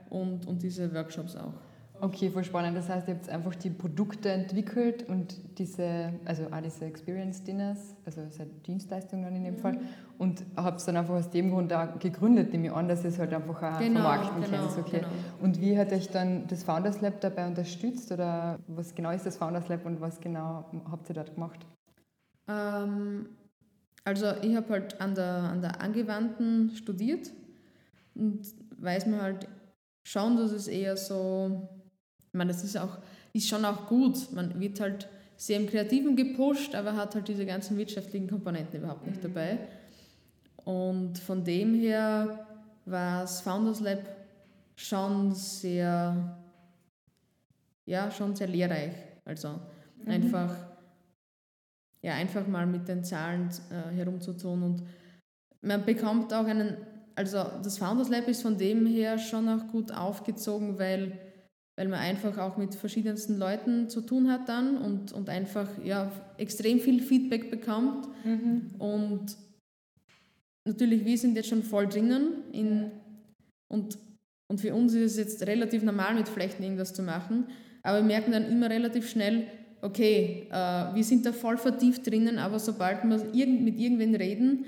und, 0.09 0.47
und 0.47 0.61
diese 0.63 0.93
Workshops 0.93 1.35
auch. 1.35 1.53
Okay, 2.01 2.29
voll 2.29 2.45
spannend. 2.45 2.77
Das 2.77 2.87
heißt, 2.87 3.07
ihr 3.09 3.15
habt 3.15 3.29
einfach 3.29 3.55
die 3.55 3.69
Produkte 3.69 4.29
entwickelt 4.29 5.07
und 5.09 5.35
diese, 5.57 6.13
also 6.23 6.43
auch 6.45 6.61
diese 6.63 6.85
Experience 6.85 7.43
Dinners, 7.43 7.95
also 8.05 8.21
Dienstleistungen 8.65 9.25
dann 9.25 9.35
in 9.35 9.43
dem 9.43 9.55
mhm. 9.55 9.59
Fall, 9.59 9.79
und 10.17 10.43
habt 10.55 10.79
es 10.79 10.85
dann 10.85 10.95
einfach 10.95 11.15
aus 11.15 11.29
dem 11.29 11.51
Grund 11.51 11.73
auch 11.73 11.99
gegründet, 11.99 12.53
nehme 12.53 12.67
ich 12.67 12.73
an, 12.73 12.87
dass 12.87 13.03
ihr 13.03 13.09
es 13.09 13.19
halt 13.19 13.33
einfach 13.33 13.61
auch 13.61 13.79
genau, 13.79 13.99
vermarkten 13.99 14.43
genau, 14.43 14.67
könnt. 14.67 14.77
Okay. 14.77 14.99
Genau. 14.99 15.09
Und 15.41 15.59
wie 15.59 15.77
hat 15.77 15.91
euch 15.91 16.09
dann 16.09 16.47
das 16.47 16.63
Founders 16.63 17.01
Lab 17.01 17.19
dabei 17.19 17.47
unterstützt 17.47 18.11
oder 18.11 18.59
was 18.67 18.95
genau 18.95 19.11
ist 19.11 19.25
das 19.25 19.35
Founders 19.35 19.67
Lab 19.67 19.85
und 19.85 19.99
was 19.99 20.21
genau 20.21 20.65
habt 20.89 21.09
ihr 21.09 21.15
dort 21.15 21.35
gemacht? 21.35 21.65
Ähm, 22.49 23.29
also 24.03 24.33
ich 24.41 24.55
habe 24.55 24.69
halt 24.69 24.99
an 24.99 25.15
der, 25.15 25.25
an 25.25 25.62
der 25.62 25.79
Angewandten 25.81 26.71
studiert 26.75 27.31
und 28.15 28.41
weiß 28.77 29.05
man 29.05 29.21
halt 29.21 29.47
schon, 30.03 30.35
dass 30.35 30.51
es 30.51 30.67
eher 30.67 30.97
so 30.97 31.69
ich 32.31 32.38
meine, 32.38 32.51
das 32.51 32.63
ist, 32.63 32.77
auch, 32.77 32.99
ist 33.33 33.47
schon 33.47 33.65
auch 33.65 33.88
gut. 33.88 34.31
Man 34.33 34.59
wird 34.59 34.79
halt 34.79 35.07
sehr 35.35 35.59
im 35.59 35.67
Kreativen 35.67 36.15
gepusht, 36.15 36.75
aber 36.75 36.95
hat 36.95 37.15
halt 37.15 37.27
diese 37.27 37.45
ganzen 37.45 37.75
wirtschaftlichen 37.77 38.29
Komponenten 38.29 38.79
überhaupt 38.79 39.07
nicht 39.07 39.23
dabei. 39.23 39.57
Und 40.63 41.17
von 41.17 41.43
dem 41.43 41.73
her 41.73 42.45
war 42.85 43.21
das 43.21 43.41
Founders 43.41 43.79
Lab 43.79 43.99
schon 44.75 45.33
sehr, 45.33 46.38
ja, 47.85 48.12
schon 48.12 48.35
sehr 48.35 48.47
lehrreich. 48.47 48.93
Also 49.25 49.59
mhm. 50.03 50.12
einfach, 50.12 50.55
ja, 52.01 52.13
einfach 52.13 52.47
mal 52.47 52.65
mit 52.65 52.88
den 52.88 53.03
Zahlen 53.03 53.49
äh, 53.71 53.95
herumzutun 53.95 54.63
und 54.63 54.83
man 55.62 55.85
bekommt 55.85 56.33
auch 56.33 56.45
einen, 56.45 56.77
also 57.15 57.43
das 57.62 57.77
Founders 57.77 58.09
Lab 58.09 58.27
ist 58.27 58.41
von 58.41 58.57
dem 58.57 58.85
her 58.85 59.17
schon 59.17 59.49
auch 59.49 59.67
gut 59.67 59.91
aufgezogen, 59.91 60.79
weil 60.79 61.19
weil 61.79 61.88
man 61.88 61.99
einfach 62.01 62.38
auch 62.39 62.57
mit 62.57 62.75
verschiedensten 62.75 63.38
Leuten 63.38 63.88
zu 63.88 64.01
tun 64.01 64.29
hat 64.29 64.49
dann 64.49 64.75
und, 64.75 65.13
und 65.13 65.29
einfach 65.29 65.69
ja, 65.81 66.12
extrem 66.38 66.81
viel 66.81 67.01
Feedback 67.01 67.49
bekommt. 67.49 68.05
Mhm. 68.25 68.71
Und 68.79 69.38
natürlich, 70.67 71.05
wir 71.05 71.17
sind 71.17 71.38
jetzt 71.38 71.47
schon 71.47 71.63
voll 71.63 71.88
drinnen 71.88 72.43
in, 72.51 72.91
und, 73.71 73.97
und 74.51 74.59
für 74.59 74.75
uns 74.75 74.93
ist 74.93 75.13
es 75.13 75.17
jetzt 75.17 75.47
relativ 75.47 75.81
normal, 75.81 76.15
mit 76.15 76.27
Flechten 76.27 76.63
irgendwas 76.63 76.93
zu 76.93 77.01
machen, 77.01 77.45
aber 77.81 77.99
wir 77.99 78.07
merken 78.07 78.33
dann 78.33 78.51
immer 78.51 78.69
relativ 78.69 79.09
schnell, 79.09 79.47
okay, 79.81 80.47
äh, 80.49 80.53
wir 80.53 81.03
sind 81.03 81.25
da 81.25 81.31
voll 81.31 81.57
vertieft 81.57 82.05
drinnen, 82.05 82.37
aber 82.37 82.59
sobald 82.59 83.03
wir 83.03 83.33
irgend, 83.33 83.61
mit 83.63 83.79
irgendwen 83.79 84.15
reden, 84.15 84.65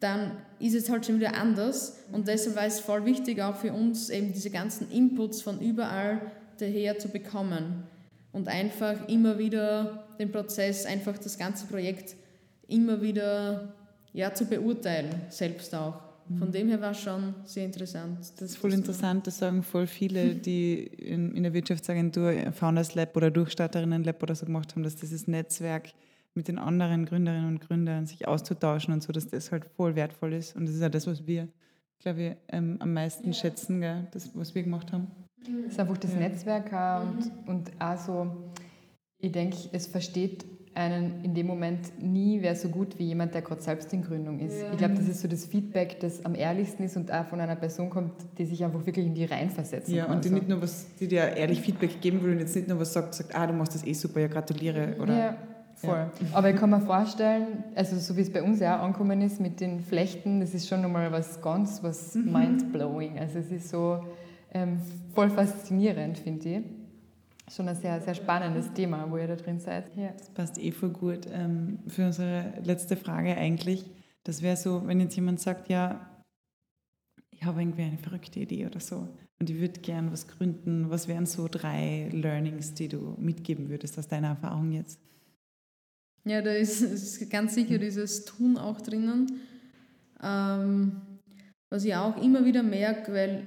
dann 0.00 0.32
ist 0.58 0.74
es 0.74 0.88
halt 0.88 1.06
schon 1.06 1.16
wieder 1.16 1.34
anders. 1.34 2.04
Und 2.12 2.28
deshalb 2.28 2.56
war 2.56 2.66
es 2.66 2.80
voll 2.80 3.04
wichtig, 3.04 3.40
auch 3.42 3.56
für 3.56 3.72
uns 3.72 4.10
eben 4.10 4.32
diese 4.32 4.50
ganzen 4.50 4.90
Inputs 4.90 5.42
von 5.42 5.60
überall 5.60 6.20
daher 6.58 6.98
zu 6.98 7.08
bekommen 7.08 7.84
und 8.32 8.48
einfach 8.48 9.08
immer 9.08 9.38
wieder 9.38 10.04
den 10.18 10.30
Prozess, 10.30 10.86
einfach 10.86 11.18
das 11.18 11.38
ganze 11.38 11.66
Projekt 11.66 12.14
immer 12.68 13.00
wieder 13.02 13.74
ja, 14.12 14.32
zu 14.32 14.44
beurteilen, 14.44 15.10
selbst 15.28 15.74
auch. 15.74 16.09
Von 16.38 16.48
mhm. 16.48 16.52
dem 16.52 16.68
her 16.68 16.80
war 16.80 16.92
es 16.92 17.00
schon 17.00 17.34
sehr 17.44 17.64
interessant. 17.64 18.18
Das 18.20 18.50
ist 18.50 18.56
voll 18.56 18.72
interessant, 18.72 19.26
das 19.26 19.38
sagen 19.38 19.64
voll 19.64 19.88
viele, 19.88 20.36
die 20.36 20.84
in, 20.84 21.34
in 21.34 21.42
der 21.42 21.52
Wirtschaftsagentur 21.52 22.52
Founders 22.52 22.94
Lab 22.94 23.16
oder 23.16 23.32
Durchstarterinnen 23.32 24.04
Lab 24.04 24.22
oder 24.22 24.36
so 24.36 24.46
gemacht 24.46 24.72
haben, 24.72 24.84
dass 24.84 24.94
dieses 24.94 25.26
Netzwerk 25.26 25.92
mit 26.34 26.46
den 26.46 26.58
anderen 26.58 27.04
Gründerinnen 27.04 27.48
und 27.48 27.60
Gründern 27.60 28.06
sich 28.06 28.28
auszutauschen 28.28 28.94
und 28.94 29.02
so, 29.02 29.12
dass 29.12 29.26
das 29.26 29.50
halt 29.50 29.64
voll 29.76 29.96
wertvoll 29.96 30.32
ist. 30.34 30.54
Und 30.54 30.66
das 30.66 30.76
ist 30.76 30.80
ja 30.80 30.88
das, 30.88 31.08
was 31.08 31.26
wir, 31.26 31.48
glaube 31.98 32.22
ich, 32.22 32.36
ähm, 32.48 32.76
am 32.78 32.92
meisten 32.92 33.28
ja. 33.28 33.32
schätzen, 33.32 33.80
gell? 33.80 34.06
das, 34.12 34.30
was 34.36 34.54
wir 34.54 34.62
gemacht 34.62 34.92
haben. 34.92 35.08
Es 35.66 35.72
ist 35.72 35.80
einfach 35.80 35.98
das 35.98 36.12
ja. 36.12 36.18
Netzwerk 36.20 36.70
und, 37.02 37.48
und 37.48 37.70
auch 37.80 37.98
so, 37.98 38.52
ich 39.18 39.32
denke, 39.32 39.56
es 39.72 39.88
versteht 39.88 40.44
einen 40.80 41.22
in 41.22 41.34
dem 41.34 41.46
Moment 41.46 42.02
nie 42.02 42.40
wer 42.40 42.56
so 42.56 42.68
gut 42.68 42.98
wie 42.98 43.04
jemand, 43.04 43.34
der 43.34 43.42
gerade 43.42 43.60
selbst 43.60 43.92
in 43.92 44.02
Gründung 44.02 44.40
ist. 44.40 44.60
Ja. 44.60 44.72
Ich 44.72 44.78
glaube, 44.78 44.94
das 44.94 45.08
ist 45.08 45.20
so 45.20 45.28
das 45.28 45.44
Feedback, 45.44 46.00
das 46.00 46.24
am 46.24 46.34
ehrlichsten 46.34 46.84
ist 46.84 46.96
und 46.96 47.12
auch 47.12 47.26
von 47.26 47.40
einer 47.40 47.56
Person 47.56 47.90
kommt, 47.90 48.12
die 48.38 48.46
sich 48.46 48.64
einfach 48.64 48.84
wirklich 48.86 49.06
in 49.06 49.14
die 49.14 49.26
reinversetzen 49.26 49.94
ja, 49.94 50.06
kann. 50.06 50.16
und 50.16 50.24
die 50.24 50.30
nicht 50.30 50.48
nur 50.48 50.62
was, 50.62 50.86
die 50.98 51.06
dir 51.06 51.36
ehrlich 51.36 51.60
Feedback 51.60 52.00
geben 52.00 52.22
will 52.22 52.32
und 52.32 52.40
jetzt 52.40 52.56
nicht 52.56 52.68
nur 52.68 52.80
was 52.80 52.92
sagt, 52.92 53.14
sagt, 53.14 53.34
ah, 53.34 53.46
du 53.46 53.52
machst 53.52 53.74
das 53.74 53.86
eh 53.86 53.92
super, 53.92 54.20
ja, 54.20 54.28
gratuliere. 54.28 54.96
Oder, 54.98 55.16
ja, 55.16 55.36
voll. 55.74 55.98
Ja. 55.98 56.10
Aber 56.32 56.50
ich 56.50 56.56
kann 56.56 56.70
mir 56.70 56.80
vorstellen, 56.80 57.64
also 57.74 57.98
so 57.98 58.16
wie 58.16 58.22
es 58.22 58.32
bei 58.32 58.42
uns 58.42 58.60
ja 58.60 58.78
auch 58.78 58.84
angekommen 58.84 59.20
ist 59.20 59.40
mit 59.40 59.60
den 59.60 59.80
Flechten, 59.80 60.40
das 60.40 60.54
ist 60.54 60.66
schon 60.66 60.80
nochmal 60.80 61.12
was 61.12 61.42
ganz, 61.42 61.82
was 61.82 62.14
mhm. 62.14 62.32
mind-blowing. 62.32 63.18
Also 63.18 63.38
es 63.38 63.50
ist 63.50 63.68
so 63.68 64.02
ähm, 64.54 64.78
voll 65.14 65.28
faszinierend, 65.28 66.18
finde 66.18 66.48
ich. 66.48 66.79
Schon 67.50 67.68
ein 67.68 67.76
sehr, 67.76 68.00
sehr 68.00 68.14
spannendes 68.14 68.72
Thema, 68.72 69.10
wo 69.10 69.16
ihr 69.16 69.26
da 69.26 69.34
drin 69.34 69.58
seid. 69.58 69.96
Ja. 69.96 70.12
Das 70.12 70.30
passt 70.30 70.58
eh 70.58 70.70
voll 70.70 70.90
gut 70.90 71.26
ähm, 71.32 71.80
für 71.88 72.06
unsere 72.06 72.52
letzte 72.62 72.96
Frage 72.96 73.36
eigentlich. 73.36 73.84
Das 74.22 74.42
wäre 74.42 74.56
so, 74.56 74.86
wenn 74.86 75.00
jetzt 75.00 75.16
jemand 75.16 75.40
sagt, 75.40 75.68
ja, 75.68 76.08
ich 77.30 77.42
habe 77.42 77.60
irgendwie 77.60 77.82
eine 77.82 77.98
verrückte 77.98 78.38
Idee 78.38 78.66
oder 78.66 78.78
so 78.78 79.08
und 79.40 79.50
ich 79.50 79.58
würde 79.58 79.80
gern 79.80 80.12
was 80.12 80.28
gründen. 80.28 80.90
Was 80.90 81.08
wären 81.08 81.26
so 81.26 81.48
drei 81.48 82.08
Learnings, 82.12 82.74
die 82.74 82.88
du 82.88 83.16
mitgeben 83.18 83.68
würdest 83.68 83.98
aus 83.98 84.06
deiner 84.06 84.28
Erfahrung 84.28 84.70
jetzt? 84.70 85.00
Ja, 86.24 86.42
da 86.42 86.52
ist, 86.52 86.82
ist 86.82 87.30
ganz 87.30 87.54
sicher 87.54 87.78
dieses 87.78 88.26
Tun 88.26 88.58
auch 88.58 88.80
drinnen. 88.80 89.40
Ähm, 90.22 91.00
was 91.72 91.84
ich 91.84 91.94
auch 91.94 92.22
immer 92.22 92.44
wieder 92.44 92.62
merke, 92.62 93.12
weil 93.12 93.46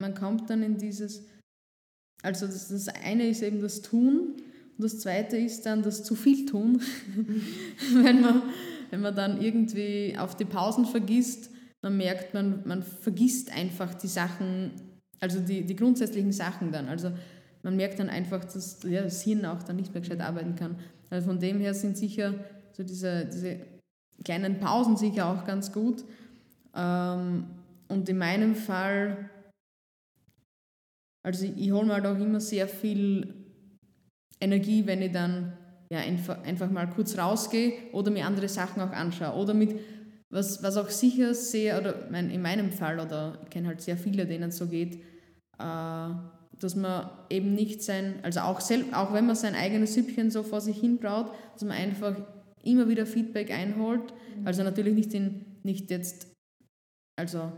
man 0.00 0.14
kommt 0.14 0.48
dann 0.48 0.62
in 0.62 0.78
dieses, 0.78 1.26
also 2.22 2.46
das, 2.46 2.68
das 2.68 2.88
eine 2.88 3.28
ist 3.28 3.42
eben 3.42 3.60
das 3.60 3.82
Tun 3.82 4.34
und 4.78 4.84
das 4.84 5.00
zweite 5.00 5.36
ist 5.36 5.66
dann 5.66 5.82
das 5.82 6.04
zu 6.04 6.14
viel 6.14 6.46
tun, 6.46 6.80
wenn, 8.02 8.20
man, 8.20 8.42
wenn 8.90 9.00
man 9.00 9.14
dann 9.14 9.40
irgendwie 9.40 10.16
auf 10.18 10.36
die 10.36 10.44
Pausen 10.44 10.86
vergisst, 10.86 11.50
dann 11.80 11.96
merkt 11.96 12.34
man, 12.34 12.62
man 12.64 12.82
vergisst 12.82 13.54
einfach 13.54 13.94
die 13.94 14.08
Sachen, 14.08 14.72
also 15.20 15.40
die, 15.40 15.64
die 15.64 15.76
grundsätzlichen 15.76 16.32
Sachen 16.32 16.72
dann. 16.72 16.88
Also 16.88 17.12
man 17.62 17.76
merkt 17.76 17.98
dann 17.98 18.08
einfach, 18.08 18.44
dass 18.44 18.80
ja, 18.84 19.02
das 19.02 19.22
Hirn 19.22 19.44
auch 19.44 19.62
dann 19.62 19.76
nicht 19.76 19.92
mehr 19.92 20.00
gescheit 20.00 20.20
arbeiten 20.20 20.54
kann. 20.56 20.76
Also 21.10 21.28
von 21.28 21.38
dem 21.38 21.58
her 21.60 21.74
sind 21.74 21.96
sicher 21.96 22.34
so 22.72 22.82
diese, 22.82 23.26
diese 23.26 23.56
kleinen 24.24 24.58
Pausen 24.60 24.96
sicher 24.96 25.26
auch 25.26 25.44
ganz 25.44 25.72
gut. 25.72 26.04
Ähm, 26.74 27.44
und 27.88 28.08
in 28.08 28.18
meinem 28.18 28.54
Fall 28.54 29.30
also 31.28 31.44
ich, 31.44 31.58
ich 31.58 31.72
hole 31.72 31.86
mir 31.86 31.92
halt 31.92 32.06
auch 32.06 32.18
immer 32.18 32.40
sehr 32.40 32.66
viel 32.66 33.34
Energie, 34.40 34.86
wenn 34.86 35.02
ich 35.02 35.12
dann 35.12 35.52
ja, 35.92 35.98
einfach, 35.98 36.42
einfach 36.42 36.70
mal 36.70 36.88
kurz 36.88 37.18
rausgehe 37.18 37.74
oder 37.92 38.10
mir 38.10 38.24
andere 38.24 38.48
Sachen 38.48 38.80
auch 38.80 38.92
anschaue. 38.92 39.38
Oder 39.38 39.52
mit, 39.52 39.78
was, 40.30 40.62
was 40.62 40.78
auch 40.78 40.88
sicher 40.88 41.34
sehr, 41.34 41.78
oder 41.78 42.08
mein, 42.10 42.30
in 42.30 42.40
meinem 42.40 42.72
Fall, 42.72 42.98
oder 42.98 43.40
ich 43.44 43.50
kenne 43.50 43.68
halt 43.68 43.82
sehr 43.82 43.98
viele, 43.98 44.24
denen 44.24 44.48
es 44.48 44.56
so 44.56 44.68
geht, 44.68 45.02
äh, 45.58 46.08
dass 46.60 46.74
man 46.74 47.10
eben 47.28 47.54
nicht 47.54 47.82
sein, 47.82 48.20
also 48.22 48.40
auch, 48.40 48.60
selbst, 48.60 48.94
auch 48.94 49.12
wenn 49.12 49.26
man 49.26 49.36
sein 49.36 49.54
eigenes 49.54 49.92
Süppchen 49.92 50.30
so 50.30 50.42
vor 50.42 50.62
sich 50.62 50.78
hin 50.78 50.98
braut, 50.98 51.30
dass 51.52 51.62
man 51.62 51.76
einfach 51.76 52.16
immer 52.62 52.88
wieder 52.88 53.04
Feedback 53.04 53.50
einholt. 53.50 54.14
Mhm. 54.38 54.46
Also 54.46 54.62
natürlich 54.62 54.94
nicht, 54.94 55.12
in, 55.12 55.44
nicht 55.62 55.90
jetzt, 55.90 56.32
also 57.18 57.52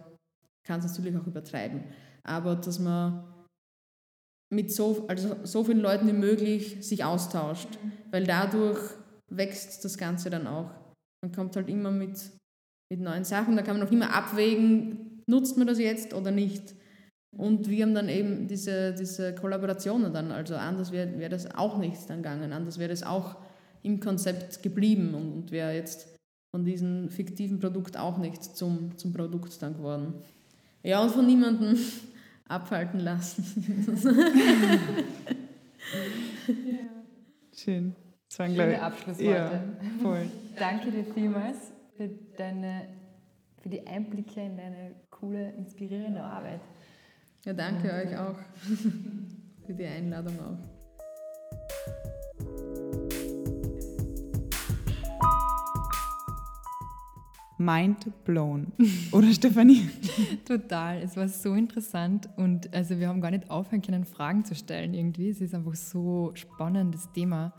kann 0.67 0.81
es 0.81 0.87
natürlich 0.87 1.17
auch 1.17 1.27
übertreiben, 1.27 1.85
aber 2.25 2.57
dass 2.57 2.81
man 2.81 3.30
mit 4.53 4.73
so, 4.73 5.07
also 5.09 5.37
so 5.45 5.65
vielen 5.65 5.81
Leuten 5.81 6.07
wie 6.09 6.13
möglich 6.13 6.77
sich 6.81 7.05
austauscht, 7.05 7.69
weil 8.11 8.25
dadurch 8.25 8.79
wächst 9.31 9.85
das 9.85 9.97
Ganze 9.97 10.29
dann 10.29 10.47
auch. 10.47 10.71
Man 11.23 11.33
kommt 11.33 11.57
halt 11.57 11.69
immer 11.69 11.91
mit, 11.91 12.19
mit 12.91 13.01
neuen 13.01 13.25
Sachen, 13.25 13.57
da 13.57 13.63
kann 13.63 13.79
man 13.79 13.87
auch 13.87 13.93
immer 13.93 14.13
abwägen, 14.13 15.23
nutzt 15.27 15.57
man 15.57 15.67
das 15.67 15.79
jetzt 15.79 16.15
oder 16.15 16.31
nicht. 16.31 16.75
Und 17.37 17.69
wir 17.69 17.85
haben 17.85 17.95
dann 17.95 18.09
eben 18.09 18.49
diese, 18.49 18.93
diese 18.93 19.35
Kollaborationen 19.35 20.13
dann, 20.13 20.33
also 20.33 20.57
anders 20.57 20.91
wäre 20.91 21.17
wär 21.19 21.29
das 21.29 21.55
auch 21.55 21.79
nicht 21.79 22.11
dann 22.11 22.23
gegangen, 22.23 22.53
anders 22.53 22.79
wäre 22.79 22.91
das 22.91 23.05
auch 23.05 23.37
im 23.83 24.01
Konzept 24.01 24.63
geblieben 24.65 25.15
und, 25.15 25.33
und 25.33 25.51
wäre 25.53 25.73
jetzt 25.75 26.09
von 26.53 26.65
diesem 26.65 27.09
fiktiven 27.09 27.61
Produkt 27.61 27.97
auch 27.97 28.19
nicht 28.19 28.43
zum, 28.43 28.97
zum 28.99 29.13
Produkt 29.13 29.63
dann 29.63 29.75
geworden. 29.75 30.15
Ja, 30.83 31.03
und 31.03 31.13
von 31.13 31.27
niemandem 31.27 31.79
abhalten 32.51 33.01
lassen. 33.01 33.87
Schön. 37.55 37.95
Das 38.29 38.39
waren, 38.39 38.55
Schöne 38.55 38.83
Abschlussworte. 38.83 39.29
Ja, 39.31 39.61
voll. 40.03 40.31
Danke 40.59 40.91
dir 40.91 41.05
vielmals 41.05 41.73
für, 41.97 42.09
deine, 42.37 42.89
für 43.63 43.69
die 43.69 43.87
Einblicke 43.87 44.41
in 44.41 44.57
deine 44.57 44.95
coole, 45.11 45.51
inspirierende 45.53 46.23
Arbeit. 46.23 46.61
Ja, 47.45 47.53
danke 47.53 47.89
Und, 47.89 47.95
euch 47.95 48.17
auch 48.19 48.39
für 49.67 49.75
die 49.75 49.87
Einladung 49.87 50.39
auch. 50.41 50.80
Mind 57.61 58.25
blown. 58.25 58.73
Oder 59.13 59.31
Stefanie? 59.35 59.91
Total. 60.47 61.03
Es 61.03 61.15
war 61.15 61.29
so 61.29 61.53
interessant 61.53 62.27
und 62.37 62.73
also 62.75 62.99
wir 62.99 63.09
haben 63.09 63.21
gar 63.21 63.31
nicht 63.31 63.51
aufhören 63.51 63.83
können, 63.83 64.07
Fragen 64.07 64.47
zu 64.47 64.55
stellen 64.55 64.95
irgendwie. 64.95 65.29
Es 65.29 65.43
ist 65.43 65.55
einfach 65.55 65.75
so 65.75 66.33
spannendes 66.33 67.13
Thema. 67.13 67.53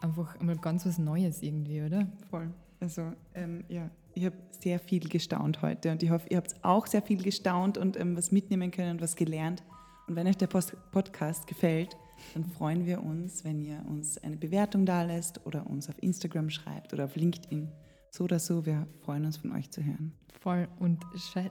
Einfach 0.00 0.38
einmal 0.38 0.56
ganz 0.56 0.86
was 0.86 0.98
Neues 0.98 1.42
irgendwie, 1.42 1.82
oder? 1.82 2.06
Voll. 2.30 2.48
Also 2.78 3.12
ähm, 3.34 3.64
ja, 3.68 3.90
ich 4.14 4.24
habe 4.24 4.36
sehr 4.60 4.78
viel 4.78 5.08
gestaunt 5.08 5.62
heute 5.62 5.90
und 5.90 6.04
ich 6.04 6.10
hoffe, 6.10 6.28
ihr 6.30 6.36
habt 6.36 6.54
auch 6.62 6.86
sehr 6.86 7.02
viel 7.02 7.20
gestaunt 7.20 7.76
und 7.76 7.98
ähm, 7.98 8.16
was 8.16 8.30
mitnehmen 8.30 8.70
können 8.70 8.92
und 8.92 9.02
was 9.02 9.16
gelernt. 9.16 9.64
Und 10.06 10.14
wenn 10.14 10.28
euch 10.28 10.36
der 10.36 10.46
Post 10.46 10.76
Podcast 10.92 11.48
gefällt, 11.48 11.96
dann 12.34 12.44
freuen 12.44 12.86
wir 12.86 13.02
uns, 13.02 13.44
wenn 13.44 13.60
ihr 13.60 13.82
uns 13.88 14.16
eine 14.18 14.36
Bewertung 14.36 14.86
da 14.86 15.02
lässt 15.02 15.44
oder 15.44 15.66
uns 15.68 15.88
auf 15.88 16.00
Instagram 16.00 16.50
schreibt 16.50 16.92
oder 16.92 17.06
auf 17.06 17.16
LinkedIn. 17.16 17.68
So 18.10 18.24
oder 18.24 18.38
so, 18.38 18.66
wir 18.66 18.86
freuen 19.04 19.24
uns 19.24 19.36
von 19.36 19.52
euch 19.52 19.70
zu 19.70 19.84
hören. 19.84 20.12
Voll. 20.40 20.68
Und 20.78 21.04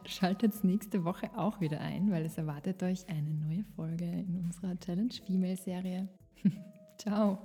schaltet 0.06 0.64
nächste 0.64 1.06
Woche 1.06 1.30
auch 1.38 1.62
wieder 1.62 1.80
ein, 1.80 2.12
weil 2.12 2.26
es 2.26 2.38
erwartet 2.38 2.82
euch 2.84 3.08
eine 3.08 3.34
neue 3.34 3.64
Folge 3.76 4.06
in 4.06 4.44
unserer 4.46 4.78
Challenge 4.80 5.14
Female 5.26 5.58
Serie. 5.58 6.08
Ciao. 6.98 7.38